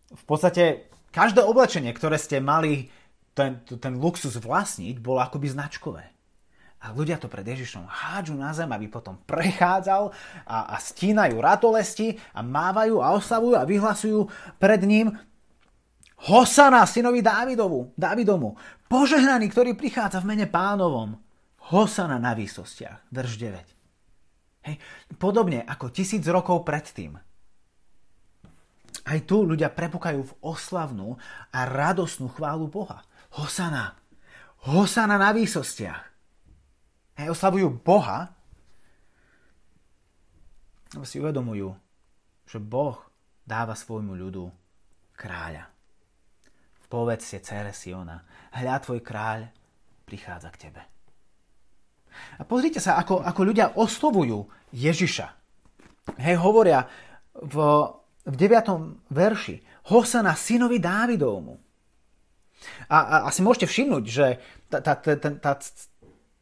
V 0.10 0.24
podstate 0.26 0.90
každé 1.10 1.42
oblečenie, 1.44 1.92
ktoré 1.94 2.18
ste 2.18 2.42
mali 2.42 2.90
ten, 3.34 3.62
ten 3.64 3.94
luxus 3.96 4.36
vlastniť, 4.36 5.00
bolo 5.00 5.24
akoby 5.24 5.48
značkové. 5.50 6.04
A 6.80 6.96
ľudia 6.96 7.20
to 7.20 7.28
pred 7.28 7.44
Ježišom 7.44 7.84
hádžu 7.84 8.40
na 8.40 8.56
zem, 8.56 8.72
aby 8.72 8.88
potom 8.88 9.20
prechádzal 9.28 10.16
a, 10.48 10.58
a 10.72 10.76
stínajú 10.80 11.36
ratolesti 11.44 12.16
a 12.32 12.40
mávajú 12.40 13.04
a 13.04 13.12
oslavujú 13.20 13.56
a 13.60 13.68
vyhlasujú 13.68 14.20
pred 14.56 14.80
ním 14.88 15.12
Hosana, 16.20 16.84
synovi 16.84 17.24
Dávidovu, 17.24 17.96
Dávidomu, 17.96 18.60
požehnaný, 18.92 19.48
ktorý 19.52 19.72
prichádza 19.76 20.20
v 20.20 20.36
mene 20.36 20.48
pánovom. 20.52 21.16
Hosana 21.72 22.20
na 22.20 22.36
výsostiach, 22.36 23.08
verš 23.12 23.34
9. 23.40 24.68
Hej, 24.68 24.76
podobne 25.16 25.64
ako 25.64 25.96
tisíc 25.96 26.28
rokov 26.28 26.68
predtým. 26.68 27.16
Aj 29.08 29.20
tu 29.24 29.48
ľudia 29.48 29.72
prepúkajú 29.72 30.22
v 30.22 30.36
oslavnú 30.44 31.16
a 31.54 31.60
radosnú 31.68 32.32
chválu 32.34 32.68
Boha. 32.68 33.06
Hosana. 33.36 33.96
Hosana 34.66 35.16
na 35.16 35.32
výsostiach. 35.32 36.04
Hej, 37.20 37.36
oslavujú 37.36 37.84
Boha, 37.84 38.32
lebo 40.96 41.06
si 41.06 41.20
uvedomujú, 41.22 41.70
že 42.50 42.58
Boh 42.58 42.98
dáva 43.46 43.76
svojmu 43.76 44.16
ľudu 44.18 44.50
kráľa. 45.14 45.68
Povedzte, 46.90 47.38
cére 47.46 47.70
Siona, 47.70 48.26
hľa 48.58 48.82
tvoj 48.82 49.06
kráľ 49.06 49.46
prichádza 50.10 50.50
k 50.50 50.62
tebe. 50.68 50.82
A 52.40 52.42
pozrite 52.42 52.82
sa, 52.82 52.98
ako, 52.98 53.22
ako 53.22 53.42
ľudia 53.46 53.78
oslovujú 53.78 54.50
Ježiša. 54.74 55.28
Hej, 56.18 56.42
hovoria 56.42 56.90
v, 57.38 57.56
v 58.30 58.36
9. 58.38 59.10
verši 59.10 59.56
Hosana 59.90 60.38
synovi 60.38 60.78
Dávidovmu. 60.78 61.58
A, 62.92 62.98
a 62.98 63.16
asi 63.32 63.42
môžete 63.42 63.66
všimnúť, 63.66 64.04
že 64.06 64.38
tá, 64.70 64.84
tá, 64.84 64.94
tá, 65.00 65.16
tá, 65.18 65.54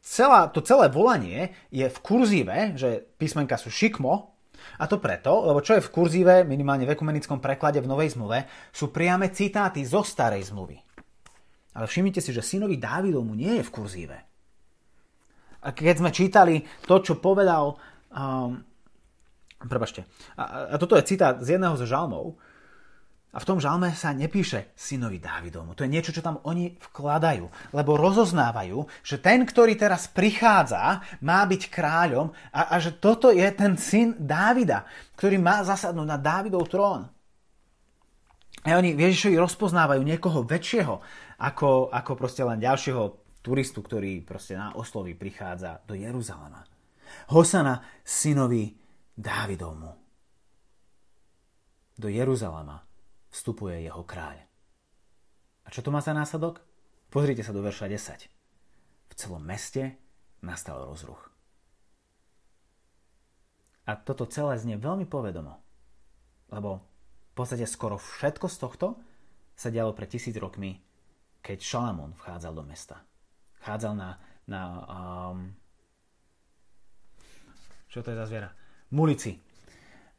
celá, 0.02 0.52
to 0.52 0.60
celé 0.60 0.92
volanie 0.92 1.54
je 1.72 1.86
v 1.88 1.98
kurzíve, 2.04 2.76
že 2.76 3.08
písmenka 3.16 3.56
sú 3.56 3.72
šikmo, 3.72 4.34
a 4.78 4.84
to 4.90 4.98
preto, 4.98 5.48
lebo 5.48 5.62
čo 5.62 5.78
je 5.78 5.86
v 5.86 5.92
kurzíve, 5.94 6.34
minimálne 6.42 6.84
v 6.84 6.92
ekumenickom 6.92 7.38
preklade 7.38 7.78
v 7.78 7.88
Novej 7.88 8.18
zmluve, 8.18 8.44
sú 8.74 8.90
priame 8.90 9.30
citáty 9.30 9.86
zo 9.86 10.02
starej 10.02 10.50
zmluvy. 10.50 10.76
Ale 11.78 11.86
všimnite 11.86 12.18
si, 12.18 12.34
že 12.34 12.42
synovi 12.42 12.76
Dávidovmu 12.76 13.38
nie 13.38 13.62
je 13.62 13.64
v 13.64 13.72
kurzíve. 13.72 14.18
A 15.62 15.68
keď 15.70 16.02
sme 16.02 16.10
čítali 16.12 16.66
to, 16.84 17.00
čo 17.00 17.16
povedal... 17.22 17.78
Um, 18.10 18.67
prepačte. 19.66 20.06
A, 20.38 20.74
a 20.74 20.76
toto 20.78 20.94
je 20.94 21.08
citát 21.08 21.40
z 21.42 21.58
jedného 21.58 21.74
z 21.74 21.88
žalmov, 21.88 22.38
a 23.28 23.44
v 23.44 23.48
tom 23.48 23.60
žalme 23.60 23.92
sa 23.92 24.16
nepíše 24.16 24.72
synovi 24.72 25.20
Dávidovmu. 25.20 25.76
To 25.76 25.84
je 25.84 25.92
niečo, 25.92 26.16
čo 26.16 26.24
tam 26.24 26.40
oni 26.48 26.80
vkladajú, 26.80 27.76
lebo 27.76 28.00
rozoznávajú, 28.00 28.88
že 29.04 29.20
ten, 29.20 29.44
ktorý 29.44 29.76
teraz 29.76 30.08
prichádza, 30.08 31.04
má 31.20 31.44
byť 31.44 31.62
kráľom 31.68 32.32
a, 32.56 32.72
a 32.72 32.76
že 32.80 32.96
toto 32.96 33.28
je 33.28 33.44
ten 33.52 33.76
syn 33.76 34.16
Dávida, 34.16 34.88
ktorý 35.20 35.36
má 35.36 35.60
zasadnúť 35.60 36.08
na 36.08 36.16
Dávidov 36.16 36.72
trón. 36.72 37.04
A 38.64 38.74
oni 38.80 38.96
Ježišovi 38.96 39.36
rozpoznávajú 39.36 40.00
niekoho 40.00 40.42
väčšieho, 40.48 40.94
ako, 41.38 41.92
ako 41.92 42.12
proste 42.16 42.40
len 42.42 42.58
ďalšieho 42.58 43.02
turistu, 43.44 43.84
ktorý 43.84 44.24
proste 44.24 44.56
na 44.56 44.72
oslovi 44.72 45.12
prichádza 45.12 45.84
do 45.84 45.92
Jeruzalema. 45.92 46.64
Hosana 47.28 47.84
synovi 48.02 48.72
Dávidovmu. 49.18 49.98
Do 51.98 52.06
Jeruzalema 52.06 52.86
vstupuje 53.34 53.82
jeho 53.82 54.06
kráľ. 54.06 54.46
A 55.66 55.68
čo 55.74 55.82
to 55.82 55.90
má 55.90 55.98
za 55.98 56.14
následok? 56.14 56.62
Pozrite 57.10 57.42
sa 57.42 57.50
do 57.50 57.58
verša 57.58 57.90
10. 57.90 58.30
V 59.10 59.14
celom 59.18 59.42
meste 59.42 59.98
nastal 60.38 60.86
rozruch. 60.86 61.18
A 63.90 63.98
toto 63.98 64.30
celé 64.30 64.54
znie 64.60 64.78
veľmi 64.78 65.08
povedomo, 65.10 65.58
lebo 66.54 66.78
v 66.78 67.32
podstate 67.34 67.66
skoro 67.66 67.98
všetko 67.98 68.46
z 68.46 68.56
tohto 68.60 68.86
sa 69.58 69.74
dialo 69.74 69.98
pred 69.98 70.06
tisíc 70.14 70.38
rokmi, 70.38 70.78
keď 71.42 71.58
Šalamón 71.58 72.14
vchádzal 72.14 72.52
do 72.54 72.62
mesta. 72.62 73.02
Vchádzal 73.58 73.92
na, 73.98 74.10
na 74.46 74.60
um, 74.86 75.50
čo 77.90 78.04
to 78.04 78.14
je 78.14 78.20
za 78.20 78.28
zviera? 78.28 78.57
Mulici. 78.90 79.36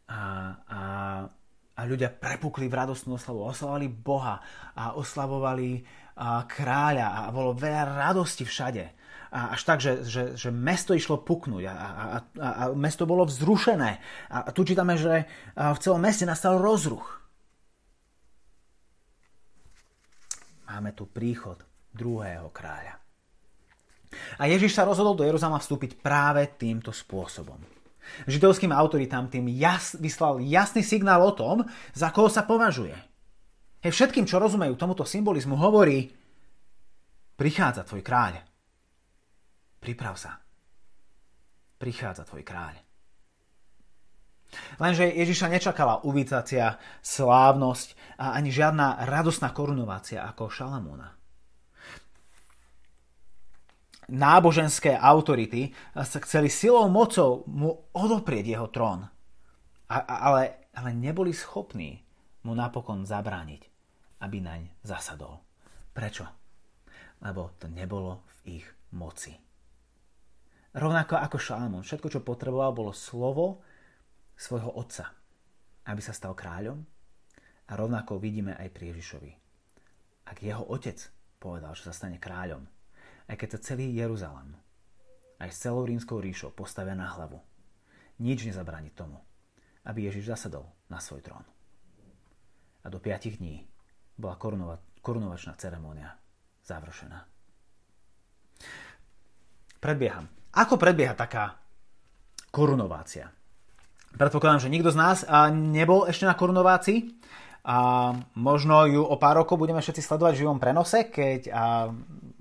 A, 0.09 0.19
a 0.65 0.79
a 1.79 1.87
ľudia 1.87 2.11
prepukli 2.11 2.67
v 2.67 2.75
radostnú 2.75 3.15
oslavu, 3.15 3.47
oslavovali 3.47 3.87
Boha 3.87 4.43
a 4.75 4.99
oslavovali 4.99 5.79
a, 6.19 6.43
kráľa 6.43 7.07
a 7.07 7.31
bolo 7.31 7.55
veľa 7.55 7.95
radosti 7.95 8.43
všade. 8.43 8.83
až 9.31 9.61
tak, 9.63 9.79
že, 9.79 10.03
že, 10.03 10.23
že 10.35 10.51
mesto 10.51 10.91
išlo 10.91 11.23
puknúť 11.23 11.63
a, 11.71 11.73
a, 11.73 11.87
a, 12.35 12.47
a 12.51 12.63
mesto 12.75 13.07
bolo 13.07 13.23
vzrušené. 13.23 13.91
A 14.27 14.51
tu 14.51 14.67
čítame, 14.67 14.99
že 14.99 15.23
v 15.55 15.79
celom 15.79 16.03
meste 16.03 16.27
nastal 16.27 16.59
rozruch. 16.59 17.23
Máme 20.67 20.91
tu 20.91 21.07
príchod 21.07 21.63
druhého 21.95 22.51
kráľa. 22.51 22.99
A 24.35 24.51
Ježiš 24.51 24.75
sa 24.75 24.83
rozhodol 24.83 25.15
do 25.15 25.23
Jeruzalema 25.23 25.61
vstúpiť 25.63 26.01
práve 26.01 26.43
týmto 26.59 26.91
spôsobom. 26.91 27.78
Židovským 28.25 28.73
autoritám 28.73 29.27
tým 29.27 29.51
jas, 29.53 29.93
vyslal 29.99 30.41
jasný 30.41 30.81
signál 30.81 31.21
o 31.21 31.35
tom, 31.35 31.67
za 31.93 32.09
koho 32.09 32.31
sa 32.31 32.47
považuje. 32.47 32.95
Hej, 33.79 33.91
všetkým, 33.95 34.27
čo 34.27 34.41
rozumejú 34.41 34.75
tomuto 34.75 35.07
symbolizmu, 35.07 35.55
hovorí 35.55 36.09
prichádza 37.39 37.87
tvoj 37.87 38.03
kráľ. 38.03 38.43
Priprav 39.79 40.15
sa. 40.19 40.35
Prichádza 41.79 42.27
tvoj 42.27 42.43
kráľ. 42.43 42.75
Lenže 44.81 45.05
Ježiša 45.05 45.47
nečakala 45.47 46.01
uvítacia, 46.03 46.81
slávnosť 47.05 48.17
a 48.17 48.33
ani 48.33 48.49
žiadna 48.49 49.05
radosná 49.05 49.53
korunovácia 49.53 50.25
ako 50.25 50.49
Šalamúna 50.49 51.18
náboženské 54.09 54.97
autority 54.97 55.71
sa 55.93 56.19
chceli 56.25 56.49
silou 56.49 56.89
mocou 56.89 57.45
mu 57.45 57.89
odoprieť 57.93 58.45
jeho 58.57 58.67
trón. 58.69 59.05
A, 59.89 59.97
ale, 60.05 60.69
ale 60.73 60.89
neboli 60.93 61.33
schopní 61.33 62.01
mu 62.45 62.53
napokon 62.53 63.05
zabrániť, 63.05 63.61
aby 64.21 64.37
naň 64.41 64.61
zasadol. 64.85 65.41
Prečo? 65.93 66.25
Lebo 67.21 67.53
to 67.57 67.67
nebolo 67.67 68.25
v 68.43 68.61
ich 68.61 68.67
moci. 68.95 69.35
Rovnako 70.69 71.17
ako 71.17 71.37
Šalamón, 71.41 71.81
všetko, 71.81 72.07
čo 72.13 72.21
potreboval, 72.21 72.71
bolo 72.77 72.93
slovo 72.93 73.65
svojho 74.37 74.69
otca, 74.77 75.09
aby 75.89 76.01
sa 76.01 76.13
stal 76.13 76.37
kráľom. 76.37 76.79
A 77.69 77.71
rovnako 77.77 78.21
vidíme 78.21 78.53
aj 78.57 78.69
pri 78.73 78.93
Ježišovi. 78.93 79.31
Ak 80.29 80.45
jeho 80.45 80.61
otec 80.69 80.97
povedal, 81.41 81.73
že 81.73 81.89
sa 81.89 81.93
stane 81.93 82.21
kráľom, 82.21 82.65
aj 83.29 83.35
keď 83.37 83.49
sa 83.55 83.73
celý 83.73 83.93
Jeruzalem, 83.93 84.57
aj 85.37 85.49
s 85.53 85.61
celou 85.61 85.85
rímskou 85.85 86.17
ríšou 86.17 86.51
postavia 86.51 86.97
na 86.97 87.07
hlavu. 87.13 87.39
Nič 88.19 88.43
nezabráni 88.43 88.91
tomu, 88.91 89.21
aby 89.87 90.09
Ježiš 90.09 90.35
zasadol 90.35 90.67
na 90.91 90.99
svoj 90.99 91.23
trón. 91.23 91.45
A 92.83 92.91
do 92.91 92.99
piatich 92.99 93.39
dní 93.39 93.69
bola 94.19 94.35
korunova- 94.35 94.83
korunovačná 94.99 95.55
ceremónia 95.55 96.17
završená. 96.67 97.23
Predbieham. 99.79 100.27
Ako 100.51 100.75
predbieha 100.75 101.15
taká 101.15 101.55
korunovácia? 102.51 103.31
Predpokladám, 104.09 104.67
že 104.67 104.73
nikto 104.73 104.91
z 104.91 104.99
nás 104.99 105.23
nebol 105.53 106.09
ešte 106.09 106.27
na 106.27 106.35
korunovácii 106.35 107.15
a 107.63 108.11
možno 108.35 108.89
ju 108.89 109.05
o 109.05 109.15
pár 109.15 109.39
rokov 109.39 109.61
budeme 109.61 109.79
všetci 109.79 110.01
sledovať 110.03 110.33
v 110.35 110.41
živom 110.43 110.59
prenose, 110.59 111.07
keď 111.07 111.53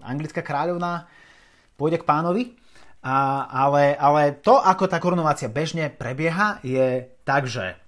anglická 0.03 0.43
kráľovná 0.43 1.07
pôjde 1.79 2.03
k 2.03 2.09
pánovi. 2.09 2.43
A, 2.99 3.47
ale, 3.47 3.95
ale 3.95 4.43
to, 4.43 4.59
ako 4.59 4.91
tá 4.91 4.99
korunovácia 4.99 5.47
bežne 5.47 5.87
prebieha, 5.87 6.59
je 6.67 7.07
tak, 7.23 7.47
že 7.47 7.79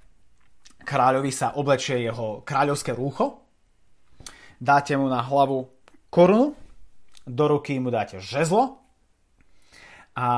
kráľovi 0.86 1.34
sa 1.34 1.58
oblečie 1.58 2.06
jeho 2.06 2.46
kráľovské 2.46 2.94
rúcho, 2.94 3.42
dáte 4.62 4.94
mu 4.94 5.10
na 5.10 5.18
hlavu 5.26 5.66
korunu, 6.08 6.54
do 7.26 7.44
ruky 7.46 7.78
mu 7.82 7.90
dáte 7.90 8.22
žezlo 8.22 8.80
a 10.14 10.28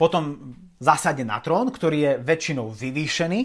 potom 0.00 0.56
zasadne 0.80 1.28
na 1.28 1.44
trón, 1.44 1.68
ktorý 1.68 1.98
je 2.00 2.12
väčšinou 2.24 2.72
vyvýšený 2.72 3.40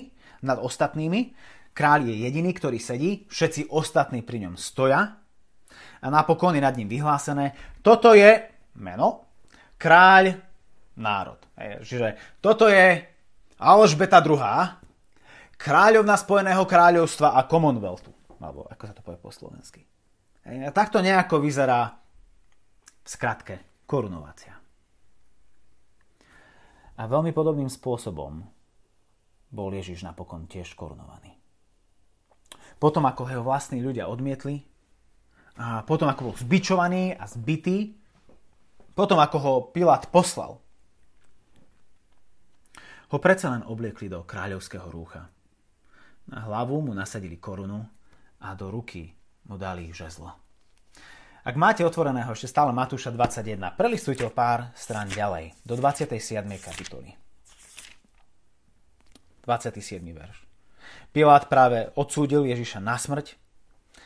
nad 0.48 0.56
ostatnými. 0.56 1.36
Kráľ 1.76 2.08
je 2.08 2.16
jediný, 2.24 2.52
ktorý 2.56 2.80
sedí, 2.80 3.28
všetci 3.28 3.68
ostatní 3.76 4.24
pri 4.24 4.48
ňom 4.48 4.56
stoja 4.56 5.25
a 6.06 6.08
napokon 6.14 6.54
je 6.54 6.62
nad 6.62 6.78
ním 6.78 6.86
vyhlásené, 6.86 7.58
toto 7.82 8.14
je 8.14 8.46
meno, 8.78 9.26
kráľ, 9.82 10.38
národ. 11.02 11.42
Čiže 11.82 12.38
toto 12.38 12.70
je 12.70 13.02
Alžbeta 13.58 14.22
II, 14.22 14.38
kráľovna 15.58 16.14
Spojeného 16.14 16.62
kráľovstva 16.70 17.34
a 17.34 17.50
Commonwealthu. 17.50 18.14
Alebo 18.38 18.70
ako 18.70 18.84
sa 18.86 18.94
to 18.94 19.02
povie 19.02 19.18
po 19.18 19.34
slovensky. 19.34 19.82
A 20.46 20.70
takto 20.70 21.02
nejako 21.02 21.42
vyzerá 21.42 21.90
v 23.02 23.08
skratke 23.10 23.82
korunovácia. 23.90 24.54
A 26.96 27.02
veľmi 27.10 27.34
podobným 27.34 27.68
spôsobom 27.68 28.46
bol 29.50 29.70
Ježiš 29.74 30.06
napokon 30.06 30.46
tiež 30.46 30.78
korunovaný. 30.78 31.34
Potom, 32.78 33.08
ako 33.08 33.26
jeho 33.26 33.42
vlastní 33.42 33.82
ľudia 33.82 34.06
odmietli, 34.06 34.62
a 35.56 35.84
potom 35.88 36.12
ako 36.12 36.32
bol 36.32 36.36
zbičovaný 36.36 37.16
a 37.16 37.24
zbytý, 37.28 37.96
potom 38.92 39.20
ako 39.20 39.38
ho 39.40 39.54
Pilát 39.72 40.08
poslal, 40.12 40.60
ho 43.06 43.18
predsa 43.22 43.54
len 43.54 43.64
obliekli 43.64 44.10
do 44.12 44.26
kráľovského 44.26 44.90
rúcha. 44.90 45.30
Na 46.26 46.44
hlavu 46.50 46.82
mu 46.82 46.92
nasadili 46.92 47.38
korunu 47.38 47.86
a 48.42 48.52
do 48.58 48.74
ruky 48.74 49.14
mu 49.46 49.56
dali 49.56 49.94
žezlo. 49.94 50.34
Ak 51.46 51.54
máte 51.54 51.86
otvoreného 51.86 52.34
ešte 52.34 52.50
stále 52.50 52.74
Matúša 52.74 53.14
21, 53.14 53.78
prelistujte 53.78 54.26
o 54.26 54.34
pár 54.34 54.74
strán 54.74 55.06
ďalej, 55.14 55.54
do 55.62 55.78
27. 55.78 56.42
kapitoly. 56.58 57.14
27. 59.46 60.02
verš. 60.02 60.42
Pilát 61.14 61.46
práve 61.46 61.94
odsúdil 61.94 62.50
Ježiša 62.50 62.82
na 62.82 62.98
smrť 62.98 63.38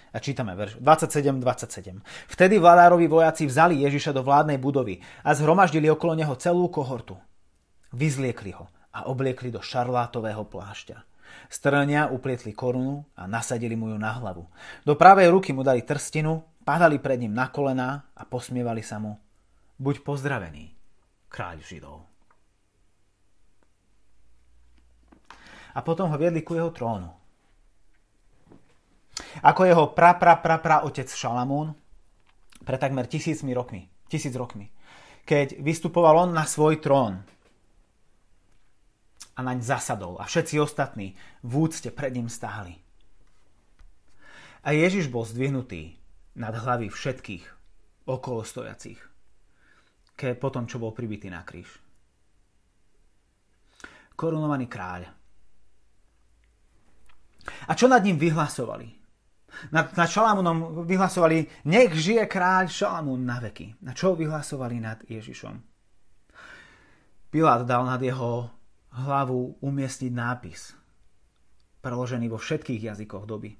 a 0.09 0.17
čítame 0.17 0.57
verš 0.57 0.81
27-27. 0.81 2.01
Vtedy 2.33 2.57
vládárovi 2.57 3.05
vojaci 3.05 3.45
vzali 3.45 3.85
Ježiša 3.85 4.13
do 4.13 4.25
vládnej 4.25 4.57
budovy 4.57 4.97
a 5.21 5.33
zhromaždili 5.37 5.85
okolo 5.89 6.17
neho 6.17 6.33
celú 6.37 6.65
kohortu. 6.73 7.17
Vyzliekli 7.93 8.53
ho 8.57 8.69
a 8.93 9.05
obliekli 9.05 9.53
do 9.53 9.61
šarlátového 9.61 10.45
plášťa. 10.49 10.97
Strňa 11.49 12.09
uplietli 12.09 12.57
korunu 12.57 13.05
a 13.13 13.29
nasadili 13.29 13.77
mu 13.77 13.93
ju 13.93 13.97
na 14.01 14.17
hlavu. 14.17 14.49
Do 14.81 14.97
pravej 14.97 15.29
ruky 15.29 15.53
mu 15.53 15.61
dali 15.61 15.85
trstinu, 15.85 16.41
padali 16.65 16.97
pred 16.97 17.21
ním 17.21 17.33
na 17.37 17.53
kolená 17.53 18.09
a 18.17 18.25
posmievali 18.25 18.81
sa 18.81 18.97
mu. 18.97 19.13
Buď 19.77 20.01
pozdravený, 20.01 20.73
kráľ 21.29 21.61
Židov. 21.61 21.97
A 25.77 25.79
potom 25.85 26.09
ho 26.09 26.17
viedli 26.17 26.41
ku 26.41 26.57
jeho 26.57 26.73
trónu 26.73 27.18
ako 29.43 29.61
jeho 29.67 29.85
pra, 29.91 30.15
pra, 30.15 30.39
pra, 30.39 30.59
pra 30.59 30.83
otec 30.83 31.07
Šalamún 31.11 31.75
pre 32.63 32.75
takmer 32.77 33.07
tisícmi 33.07 33.55
rokmi, 33.55 33.87
tisíc 34.11 34.35
rokmi, 34.35 34.69
keď 35.23 35.59
vystupoval 35.63 36.27
on 36.27 36.31
na 36.35 36.43
svoj 36.43 36.79
trón 36.83 37.23
a 39.35 39.39
naň 39.39 39.63
zasadol 39.63 40.19
a 40.19 40.27
všetci 40.27 40.59
ostatní 40.59 41.15
v 41.47 41.53
úcte 41.55 41.87
pred 41.95 42.11
ním 42.11 42.27
stáli. 42.27 42.75
A 44.67 44.75
Ježiš 44.75 45.07
bol 45.07 45.23
zdvihnutý 45.23 45.95
nad 46.35 46.51
hlavy 46.51 46.91
všetkých 46.91 47.45
okolo 48.03 48.43
stojacích, 48.43 48.99
keď 50.19 50.35
potom, 50.35 50.67
čo 50.67 50.83
bol 50.83 50.91
pribitý 50.91 51.31
na 51.31 51.47
kríž. 51.47 51.79
Korunovaný 54.19 54.67
kráľ. 54.67 55.07
A 57.65 57.71
čo 57.71 57.87
nad 57.87 58.03
ním 58.03 58.19
vyhlasovali? 58.19 58.98
Nad, 59.73 59.91
nad 59.93 60.09
Šalamúnom 60.09 60.85
vyhlasovali, 60.85 61.67
nech 61.67 61.91
žije 61.93 62.25
kráľ 62.25 62.69
Šalamún 62.71 63.25
na 63.25 63.41
veky. 63.43 63.81
Na 63.83 63.91
čo 63.91 64.15
vyhlasovali 64.15 64.77
nad 64.79 65.01
Ježišom? 65.05 65.55
Pilát 67.29 67.61
dal 67.65 67.85
nad 67.85 68.01
jeho 68.01 68.49
hlavu 68.89 69.61
umiestniť 69.61 70.13
nápis, 70.13 70.73
preložený 71.85 72.25
vo 72.33 72.41
všetkých 72.41 72.89
jazykoch 72.89 73.25
doby. 73.29 73.53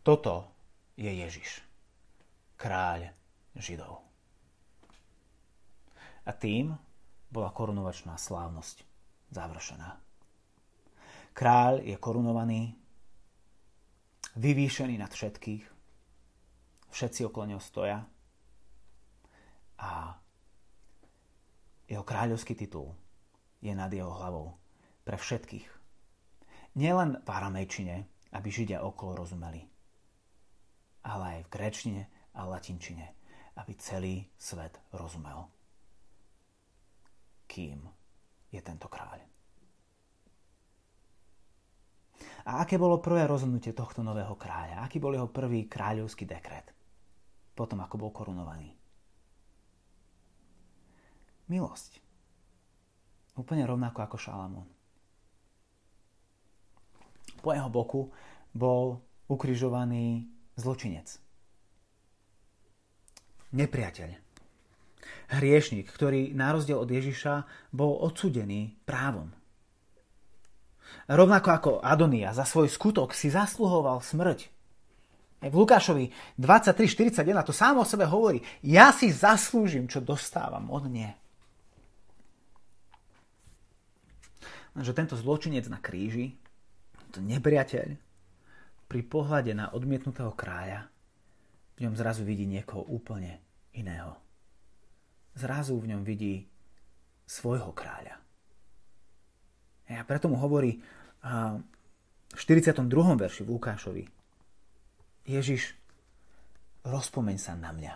Toto 0.00 0.48
je 0.96 1.12
Ježiš, 1.12 1.60
kráľ 2.56 3.12
Židov. 3.52 4.00
A 6.24 6.32
tým 6.32 6.72
bola 7.28 7.52
korunovačná 7.52 8.16
slávnosť 8.16 8.88
završená. 9.28 10.07
Kráľ 11.38 11.86
je 11.86 11.94
korunovaný, 12.02 12.74
vyvýšený 14.34 14.98
nad 14.98 15.06
všetkých, 15.06 15.62
všetci 16.90 17.30
okolo 17.30 17.54
neho 17.54 17.62
stoja 17.62 18.02
a 19.78 20.18
jeho 21.86 22.02
kráľovský 22.02 22.58
titul 22.58 22.90
je 23.62 23.70
nad 23.70 23.86
jeho 23.86 24.10
hlavou 24.10 24.58
pre 25.06 25.14
všetkých. 25.14 25.70
Nielen 26.74 27.22
v 27.22 27.28
aramejčine, 27.30 27.96
aby 28.34 28.48
Židia 28.50 28.82
okolo 28.82 29.22
rozumeli, 29.22 29.62
ale 31.06 31.38
aj 31.38 31.40
v 31.46 31.52
gréčtine 31.54 32.02
a 32.34 32.50
latinčine, 32.50 33.06
aby 33.62 33.78
celý 33.78 34.26
svet 34.34 34.74
rozumel, 34.90 35.46
kým 37.46 37.86
je 38.50 38.58
tento 38.58 38.90
kráľ. 38.90 39.37
A 42.48 42.64
aké 42.64 42.80
bolo 42.80 43.02
prvé 43.02 43.28
rozhodnutie 43.28 43.76
tohto 43.76 44.00
nového 44.00 44.32
kráľa? 44.34 44.82
Aký 44.82 44.96
bol 44.96 45.12
jeho 45.12 45.28
prvý 45.28 45.68
kráľovský 45.68 46.24
dekret? 46.24 46.72
Potom, 47.52 47.82
ako 47.82 47.94
bol 47.98 48.10
korunovaný. 48.14 48.72
Milosť. 51.48 52.00
Úplne 53.38 53.64
rovnako 53.64 53.98
ako 54.02 54.16
Šalamún. 54.18 54.68
Po 57.38 57.54
jeho 57.54 57.70
boku 57.70 58.10
bol 58.50 58.98
ukrižovaný 59.30 60.26
zločinec. 60.58 61.06
Nepriateľ. 63.54 64.10
Hriešnik, 65.28 65.88
ktorý 65.88 66.32
na 66.34 66.52
rozdiel 66.52 66.80
od 66.80 66.90
Ježiša 66.90 67.46
bol 67.72 68.00
odsudený 68.00 68.76
právom. 68.84 69.37
Rovnako 71.08 71.48
ako 71.50 71.70
Adonia 71.80 72.36
za 72.36 72.44
svoj 72.44 72.68
skutok 72.68 73.16
si 73.16 73.32
zasluhoval 73.32 74.04
smrť. 74.04 74.48
V 75.38 75.54
Lukášovi 75.54 76.10
23.41 76.36 77.22
to 77.46 77.54
sám 77.54 77.78
o 77.78 77.86
sebe 77.86 78.04
hovorí. 78.10 78.42
Ja 78.60 78.90
si 78.90 79.08
zaslúžim, 79.14 79.86
čo 79.86 80.02
dostávam 80.02 80.66
od 80.68 80.90
nie. 80.90 81.10
Lenže 84.74 84.92
tento 84.94 85.14
zločinec 85.14 85.66
na 85.70 85.78
kríži, 85.78 86.34
to 87.14 87.22
nepriateľ, 87.22 87.98
pri 88.88 89.00
pohľade 89.04 89.52
na 89.54 89.70
odmietnutého 89.70 90.32
kráľa 90.34 90.88
v 91.78 91.86
ňom 91.86 91.94
zrazu 91.94 92.26
vidí 92.26 92.42
niekoho 92.42 92.82
úplne 92.90 93.38
iného. 93.70 94.18
Zrazu 95.38 95.78
v 95.78 95.94
ňom 95.94 96.02
vidí 96.02 96.50
svojho 97.22 97.70
kráľa. 97.70 98.18
A 99.88 100.04
preto 100.04 100.28
mu 100.28 100.36
hovorí 100.36 100.76
v 102.28 102.36
42. 102.36 102.84
verši 103.16 103.42
v 103.44 103.52
Lukášovi 103.56 104.04
Ježiš, 105.28 105.76
rozpomeň 106.88 107.36
sa 107.36 107.52
na 107.52 107.68
mňa, 107.68 107.94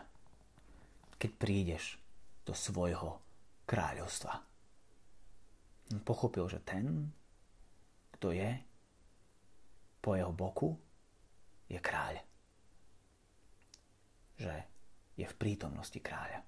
keď 1.17 1.31
prídeš 1.41 1.97
do 2.45 2.53
svojho 2.53 3.21
kráľovstva. 3.65 4.37
Pochopil, 6.05 6.45
že 6.49 6.61
ten, 6.61 7.09
kto 8.17 8.37
je 8.37 8.53
po 10.01 10.13
jeho 10.13 10.33
boku, 10.33 10.77
je 11.69 11.81
kráľ. 11.81 12.21
Že 14.37 14.55
je 15.17 15.27
v 15.29 15.39
prítomnosti 15.41 16.01
kráľa. 16.01 16.41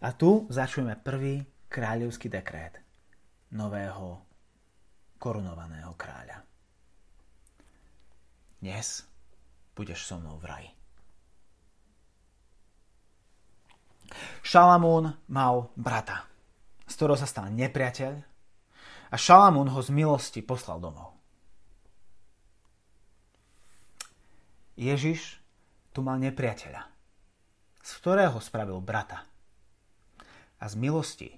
A 0.00 0.08
tu 0.16 0.44
začujeme 0.48 0.96
prvý 0.96 1.44
kráľovský 1.68 2.32
dekrét 2.32 2.87
nového 3.52 4.20
korunovaného 5.16 5.96
kráľa. 5.96 6.44
Dnes 8.58 9.06
budeš 9.72 10.04
so 10.04 10.18
mnou 10.18 10.36
v 10.42 10.44
raji. 10.44 10.70
Šalamún 14.42 15.12
mal 15.28 15.68
brata, 15.76 16.24
z 16.88 16.92
ktorého 16.96 17.20
sa 17.20 17.28
stal 17.28 17.52
nepriateľ 17.52 18.12
a 19.12 19.16
Šalamún 19.16 19.68
ho 19.68 19.80
z 19.84 19.92
milosti 19.92 20.40
poslal 20.40 20.80
domov. 20.80 21.14
Ježiš 24.78 25.42
tu 25.90 26.06
mal 26.06 26.22
nepriateľa, 26.22 26.86
z 27.82 27.90
ktorého 27.98 28.38
spravil 28.38 28.78
brata 28.78 29.26
a 30.58 30.64
z 30.70 30.74
milosti 30.78 31.28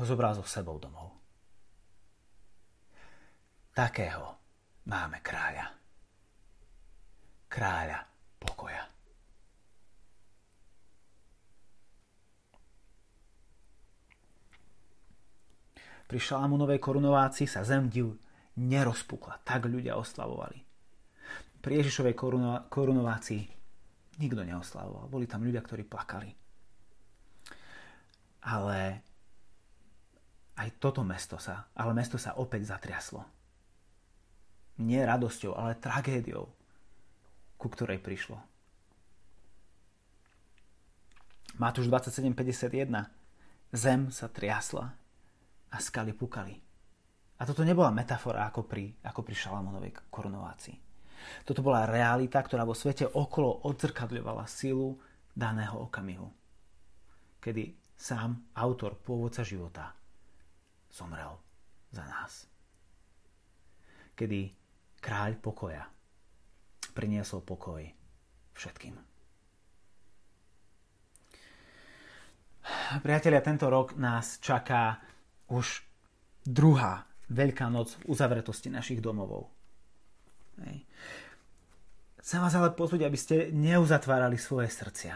ho 0.00 0.02
zobral 0.04 0.32
so 0.36 0.44
sebou 0.44 0.80
domov. 0.80 1.19
Takého 3.80 4.36
máme 4.92 5.24
kráľa. 5.24 5.72
Kráľa 7.48 8.04
pokoja. 8.36 8.84
Pri 16.04 16.20
Šalamúnovej 16.20 16.76
korunovácii 16.76 17.48
sa 17.48 17.64
zem 17.64 17.88
div 17.88 18.20
nerozpukla. 18.60 19.40
Tak 19.48 19.64
ľudia 19.64 19.96
oslavovali. 19.96 20.60
Pri 21.64 21.80
Ježišovej 21.80 22.12
koruno- 22.12 22.68
korunovácii 22.68 23.48
nikto 24.20 24.44
neoslavoval. 24.44 25.08
Boli 25.08 25.24
tam 25.24 25.40
ľudia, 25.40 25.64
ktorí 25.64 25.88
plakali. 25.88 26.28
Ale 28.44 29.00
aj 30.60 30.68
toto 30.76 31.00
mesto 31.00 31.40
sa, 31.40 31.72
ale 31.72 31.96
mesto 31.96 32.20
sa 32.20 32.36
opäť 32.36 32.76
zatriaslo 32.76 33.39
nie 34.80 35.00
radosťou, 35.04 35.52
ale 35.54 35.76
tragédiou, 35.76 36.48
ku 37.60 37.66
ktorej 37.68 38.00
prišlo. 38.00 38.40
Matúš 41.60 41.92
27.51 41.92 43.20
Zem 43.70 44.10
sa 44.10 44.26
triasla 44.26 44.90
a 45.70 45.76
skaly 45.78 46.10
pukali. 46.10 46.58
A 47.38 47.46
toto 47.46 47.62
nebola 47.62 47.94
metafora 47.94 48.48
ako 48.50 48.66
pri, 48.66 48.90
ako 49.06 49.20
pri 49.22 49.34
Šalamonovej 49.36 49.92
korunovácii. 50.10 50.76
Toto 51.46 51.60
bola 51.62 51.86
realita, 51.86 52.40
ktorá 52.40 52.66
vo 52.66 52.74
svete 52.74 53.06
okolo 53.06 53.68
odzrkadľovala 53.68 54.44
silu 54.48 54.98
daného 55.30 55.86
okamihu. 55.86 56.28
Kedy 57.38 57.94
sám 57.96 58.50
autor 58.56 58.96
pôvodca 58.98 59.44
života 59.44 59.92
zomrel 60.90 61.36
za 61.92 62.04
nás. 62.04 62.48
Kedy 64.16 64.59
kráľ 65.00 65.40
pokoja 65.40 65.84
priniesol 66.92 67.40
pokoj 67.40 67.80
všetkým. 68.52 68.94
Priatelia, 73.00 73.40
tento 73.40 73.66
rok 73.72 73.96
nás 73.96 74.36
čaká 74.38 75.00
už 75.48 75.82
druhá 76.44 77.08
Veľká 77.30 77.70
noc 77.70 77.94
v 78.02 78.10
uzavretosti 78.10 78.74
našich 78.74 78.98
domovov. 78.98 79.46
Hej. 80.66 80.82
Chcem 82.18 82.42
vás 82.42 82.50
ale 82.58 82.74
pozvať, 82.74 83.06
aby 83.06 83.14
ste 83.14 83.54
neuzatvárali 83.54 84.34
svoje 84.34 84.66
srdcia. 84.66 85.14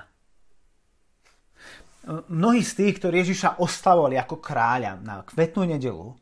Mnohí 2.30 2.62
z 2.62 2.72
tých, 2.78 3.02
ktorí 3.02 3.26
Ježiša 3.26 3.58
oslavovali 3.58 4.14
ako 4.14 4.38
kráľa 4.38 5.02
na 5.02 5.26
kvetnú 5.26 5.66
nedelu, 5.66 6.14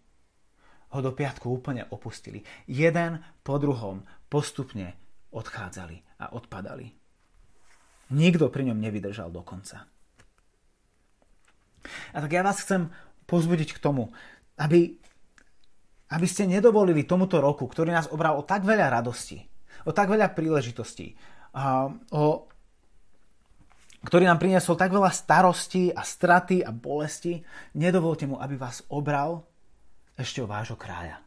ho 0.93 0.99
do 1.01 1.13
piatku 1.17 1.49
úplne 1.49 1.89
opustili. 1.89 2.45
Jeden 2.69 3.25
po 3.41 3.57
druhom 3.57 4.05
postupne 4.29 4.97
odchádzali 5.33 6.21
a 6.21 6.37
odpadali. 6.37 6.93
Nikto 8.13 8.53
pri 8.53 8.69
ňom 8.69 8.79
nevydržal 8.79 9.33
do 9.33 9.41
konca. 9.41 9.89
A 12.13 12.17
tak 12.21 12.31
ja 12.31 12.45
vás 12.45 12.61
chcem 12.61 12.93
pozbudiť 13.25 13.75
k 13.75 13.83
tomu, 13.83 14.13
aby, 14.61 15.01
aby 16.13 16.27
ste 16.29 16.45
nedovolili 16.45 17.09
tomuto 17.09 17.41
roku, 17.41 17.65
ktorý 17.65 17.91
nás 17.91 18.13
obral 18.13 18.37
o 18.37 18.45
tak 18.45 18.69
veľa 18.69 18.93
radosti, 18.93 19.41
o 19.89 19.91
tak 19.97 20.13
veľa 20.13 20.37
príležitostí, 20.37 21.17
o, 22.13 22.47
ktorý 24.05 24.29
nám 24.29 24.39
priniesol 24.39 24.77
tak 24.77 24.93
veľa 24.93 25.11
starostí 25.11 25.89
a 25.91 26.05
straty 26.05 26.61
a 26.61 26.71
bolesti, 26.71 27.41
nedovolte 27.81 28.29
mu, 28.29 28.37
aby 28.37 28.61
vás 28.61 28.85
obral 28.93 29.52
ešte 30.17 30.45
o 30.45 30.51
vášho 30.51 30.77
kráľa. 30.77 31.21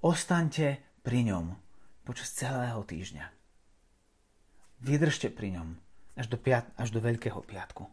Ostaňte 0.00 0.80
pri 1.02 1.28
ňom 1.28 1.56
počas 2.06 2.32
celého 2.32 2.80
týždňa. 2.84 3.26
Vydržte 4.86 5.32
pri 5.32 5.56
ňom 5.56 5.68
až 6.16 6.26
do, 6.30 6.38
piat- 6.38 6.70
až 6.76 6.92
do 6.92 7.00
Veľkého 7.02 7.40
piatku. 7.42 7.88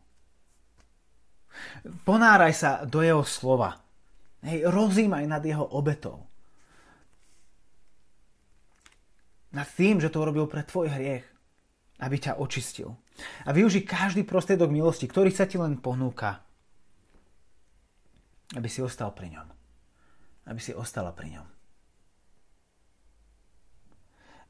Ponáraj 2.03 2.53
sa 2.53 2.71
do 2.83 3.05
jeho 3.05 3.21
slova. 3.23 3.79
Hej, 4.43 4.67
rozímaj 4.67 5.23
nad 5.29 5.43
jeho 5.45 5.63
obetou. 5.63 6.27
Nad 9.53 9.69
tým, 9.69 10.01
že 10.01 10.09
to 10.09 10.25
urobil 10.25 10.49
pre 10.49 10.65
tvoj 10.65 10.89
hriech, 10.89 11.23
aby 12.01 12.15
ťa 12.17 12.41
očistil. 12.41 12.97
A 13.45 13.53
využij 13.53 13.85
každý 13.85 14.25
prostriedok 14.25 14.73
milosti, 14.73 15.05
ktorý 15.05 15.29
sa 15.29 15.45
ti 15.45 15.61
len 15.61 15.77
ponúka, 15.77 16.41
aby 18.57 18.65
si 18.65 18.81
ostal 18.81 19.13
pri 19.13 19.29
ňom 19.37 19.52
aby 20.47 20.59
si 20.59 20.75
ostala 20.75 21.15
pri 21.15 21.39
ňom. 21.39 21.47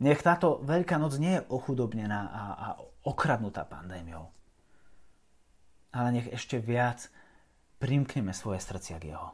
Nech 0.04 0.20
táto 0.20 0.60
Veľká 0.66 1.00
noc 1.00 1.16
nie 1.22 1.40
je 1.40 1.46
ochudobnená 1.48 2.22
a, 2.28 2.42
a 2.54 2.68
okradnutá 3.08 3.64
pandémiou, 3.64 4.28
ale 5.94 6.08
nech 6.20 6.28
ešte 6.34 6.58
viac 6.60 7.08
primkneme 7.78 8.34
svoje 8.36 8.60
srdcia 8.64 8.98
k 9.00 9.16
jeho. 9.16 9.30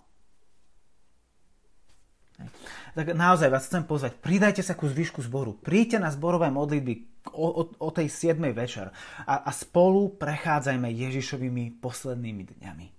tak 2.94 3.14
naozaj 3.14 3.50
vás 3.50 3.66
chcem 3.66 3.84
pozvať, 3.86 4.20
pridajte 4.20 4.62
sa 4.62 4.76
ku 4.76 4.86
zvyšku 4.86 5.24
zboru, 5.26 5.56
príďte 5.58 6.02
na 6.02 6.10
zborové 6.12 6.52
modlitby 6.52 6.94
o, 7.34 7.48
o, 7.50 7.64
o 7.78 7.90
tej 7.90 8.10
7. 8.12 8.42
večer 8.52 8.92
a, 9.26 9.48
a 9.48 9.52
spolu 9.56 10.18
prechádzajme 10.18 10.88
Ježišovými 10.92 11.82
poslednými 11.82 12.44
dňami. 12.60 12.99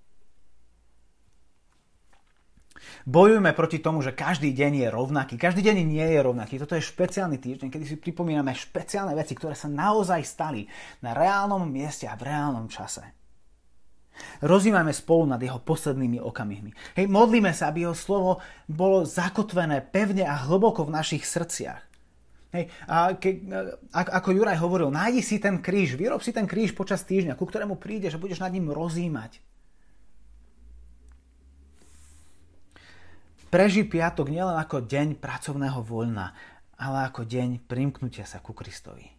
Bojujme 3.04 3.52
proti 3.52 3.78
tomu, 3.80 4.00
že 4.00 4.16
každý 4.16 4.52
deň 4.52 4.72
je 4.84 4.88
rovnaký. 4.88 5.34
Každý 5.36 5.64
deň 5.64 5.76
nie 5.84 6.06
je 6.06 6.20
rovnaký. 6.20 6.60
Toto 6.60 6.76
je 6.76 6.84
špeciálny 6.84 7.40
týždeň, 7.40 7.68
kedy 7.68 7.84
si 7.84 7.96
pripomíname 7.96 8.52
špeciálne 8.52 9.12
veci, 9.16 9.36
ktoré 9.36 9.56
sa 9.56 9.68
naozaj 9.68 10.20
stali 10.24 10.64
na 11.04 11.16
reálnom 11.16 11.64
mieste 11.68 12.08
a 12.08 12.16
v 12.16 12.26
reálnom 12.28 12.66
čase. 12.68 13.20
Rozímame 14.44 14.92
spolu 14.92 15.32
nad 15.32 15.40
jeho 15.40 15.60
poslednými 15.64 16.20
okamihmi. 16.20 16.76
Hej, 16.96 17.08
modlíme 17.08 17.52
sa, 17.56 17.72
aby 17.72 17.88
jeho 17.88 17.96
slovo 17.96 18.40
bolo 18.68 19.08
zakotvené 19.08 19.80
pevne 19.80 20.28
a 20.28 20.36
hlboko 20.44 20.84
v 20.84 20.94
našich 20.94 21.24
srdciach. 21.24 21.82
Hej, 22.50 22.66
a 22.90 23.14
ke, 23.14 23.46
a, 23.94 24.00
ako 24.20 24.34
Juraj 24.34 24.58
hovoril, 24.58 24.90
nájdi 24.90 25.22
si 25.22 25.38
ten 25.38 25.62
kríž, 25.62 25.94
vyrob 25.94 26.18
si 26.18 26.34
ten 26.34 26.50
kríž 26.50 26.74
počas 26.74 27.06
týždňa, 27.06 27.38
ku 27.38 27.46
ktorému 27.46 27.78
prídeš 27.78 28.18
a 28.18 28.22
budeš 28.22 28.42
nad 28.42 28.50
ním 28.50 28.74
rozímať. 28.74 29.38
Preži 33.50 33.82
piatok 33.82 34.30
nielen 34.30 34.54
ako 34.54 34.86
deň 34.86 35.18
pracovného 35.18 35.82
voľna, 35.82 36.38
ale 36.78 37.10
ako 37.10 37.26
deň 37.26 37.66
primknutia 37.66 38.22
sa 38.22 38.38
ku 38.38 38.54
Kristovi. 38.54 39.10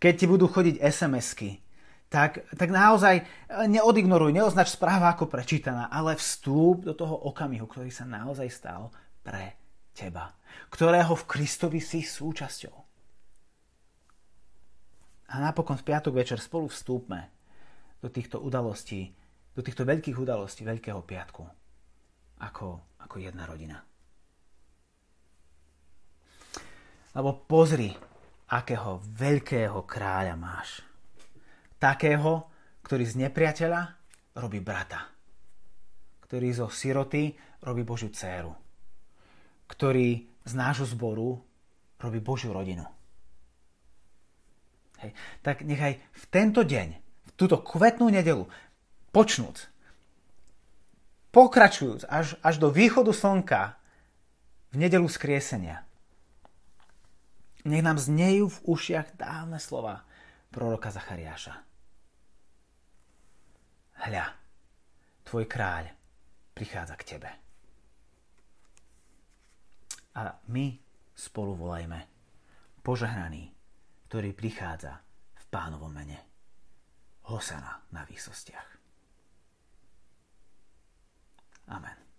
Keď 0.00 0.12
ti 0.16 0.24
budú 0.24 0.48
chodiť 0.48 0.80
SMS-ky, 0.80 1.60
tak, 2.08 2.42
tak 2.56 2.72
naozaj 2.72 3.22
neodignoruj, 3.68 4.32
neoznač 4.32 4.72
správa 4.72 5.12
ako 5.12 5.28
prečítaná, 5.28 5.92
ale 5.92 6.16
vstúp 6.16 6.88
do 6.88 6.96
toho 6.96 7.14
okamihu, 7.28 7.68
ktorý 7.68 7.92
sa 7.92 8.08
naozaj 8.08 8.48
stal 8.48 8.88
pre 9.20 9.60
teba, 9.92 10.32
ktorého 10.72 11.12
v 11.14 11.28
Kristovi 11.28 11.84
si 11.84 12.00
súčasťou. 12.00 12.76
A 15.30 15.34
napokon 15.38 15.76
v 15.78 15.86
piatok 15.86 16.16
večer 16.16 16.40
spolu 16.40 16.66
vstúpme 16.72 17.28
do 18.00 18.08
týchto 18.08 18.40
udalostí, 18.40 19.12
do 19.52 19.60
týchto 19.60 19.84
veľkých 19.84 20.16
udalostí 20.16 20.64
Veľkého 20.64 21.04
piatku, 21.04 21.59
ako, 22.40 22.98
ako 23.04 23.16
jedna 23.20 23.44
rodina. 23.44 23.78
Lebo 27.10 27.42
pozri, 27.44 27.90
akého 28.50 29.02
veľkého 29.02 29.86
kráľa 29.86 30.34
máš 30.34 30.90
takého, 31.80 32.44
ktorý 32.84 33.04
z 33.08 33.14
nepriateľa 33.26 33.80
robí 34.36 34.60
brata. 34.60 35.08
Ktorý 36.28 36.52
zo 36.52 36.68
siroty 36.68 37.32
robí 37.64 37.82
Božiu 37.82 38.12
dceru. 38.12 38.52
Ktorý 39.66 40.28
z 40.44 40.52
nášho 40.52 40.86
zboru 40.86 41.40
robí 41.98 42.20
Božiu 42.20 42.52
rodinu. 42.52 42.84
Hej. 45.00 45.16
Tak 45.40 45.64
nechaj 45.64 45.96
v 45.96 46.24
tento 46.28 46.60
deň, 46.60 46.88
v 47.00 47.30
túto 47.34 47.56
kvetnú 47.64 48.12
nedelu, 48.12 48.44
počnúc, 49.10 49.72
pokračujúc 51.30 52.06
až, 52.10 52.34
až 52.42 52.58
do 52.58 52.70
východu 52.70 53.14
slnka 53.14 53.78
v 54.70 54.76
nedelu 54.78 55.06
skriesenia, 55.10 55.82
nech 57.64 57.84
nám 57.84 58.00
znejú 58.00 58.48
v 58.48 58.62
ušiach 58.72 59.20
dávne 59.20 59.60
slova 59.60 60.06
proroka 60.48 60.88
Zachariáša. 60.88 61.54
Hľa, 64.00 64.26
tvoj 65.28 65.44
kráľ 65.44 65.92
prichádza 66.56 66.96
k 66.96 67.06
tebe. 67.16 67.30
A 70.16 70.40
my 70.48 70.66
spolu 71.12 71.52
volajme 71.52 72.00
požehnaný, 72.80 73.52
ktorý 74.08 74.32
prichádza 74.32 75.04
v 75.36 75.44
pánovom 75.52 75.92
mene. 75.92 76.18
Hosana 77.28 77.84
na 77.92 78.02
výsostiach. 78.08 78.79
Amen. 81.70 82.09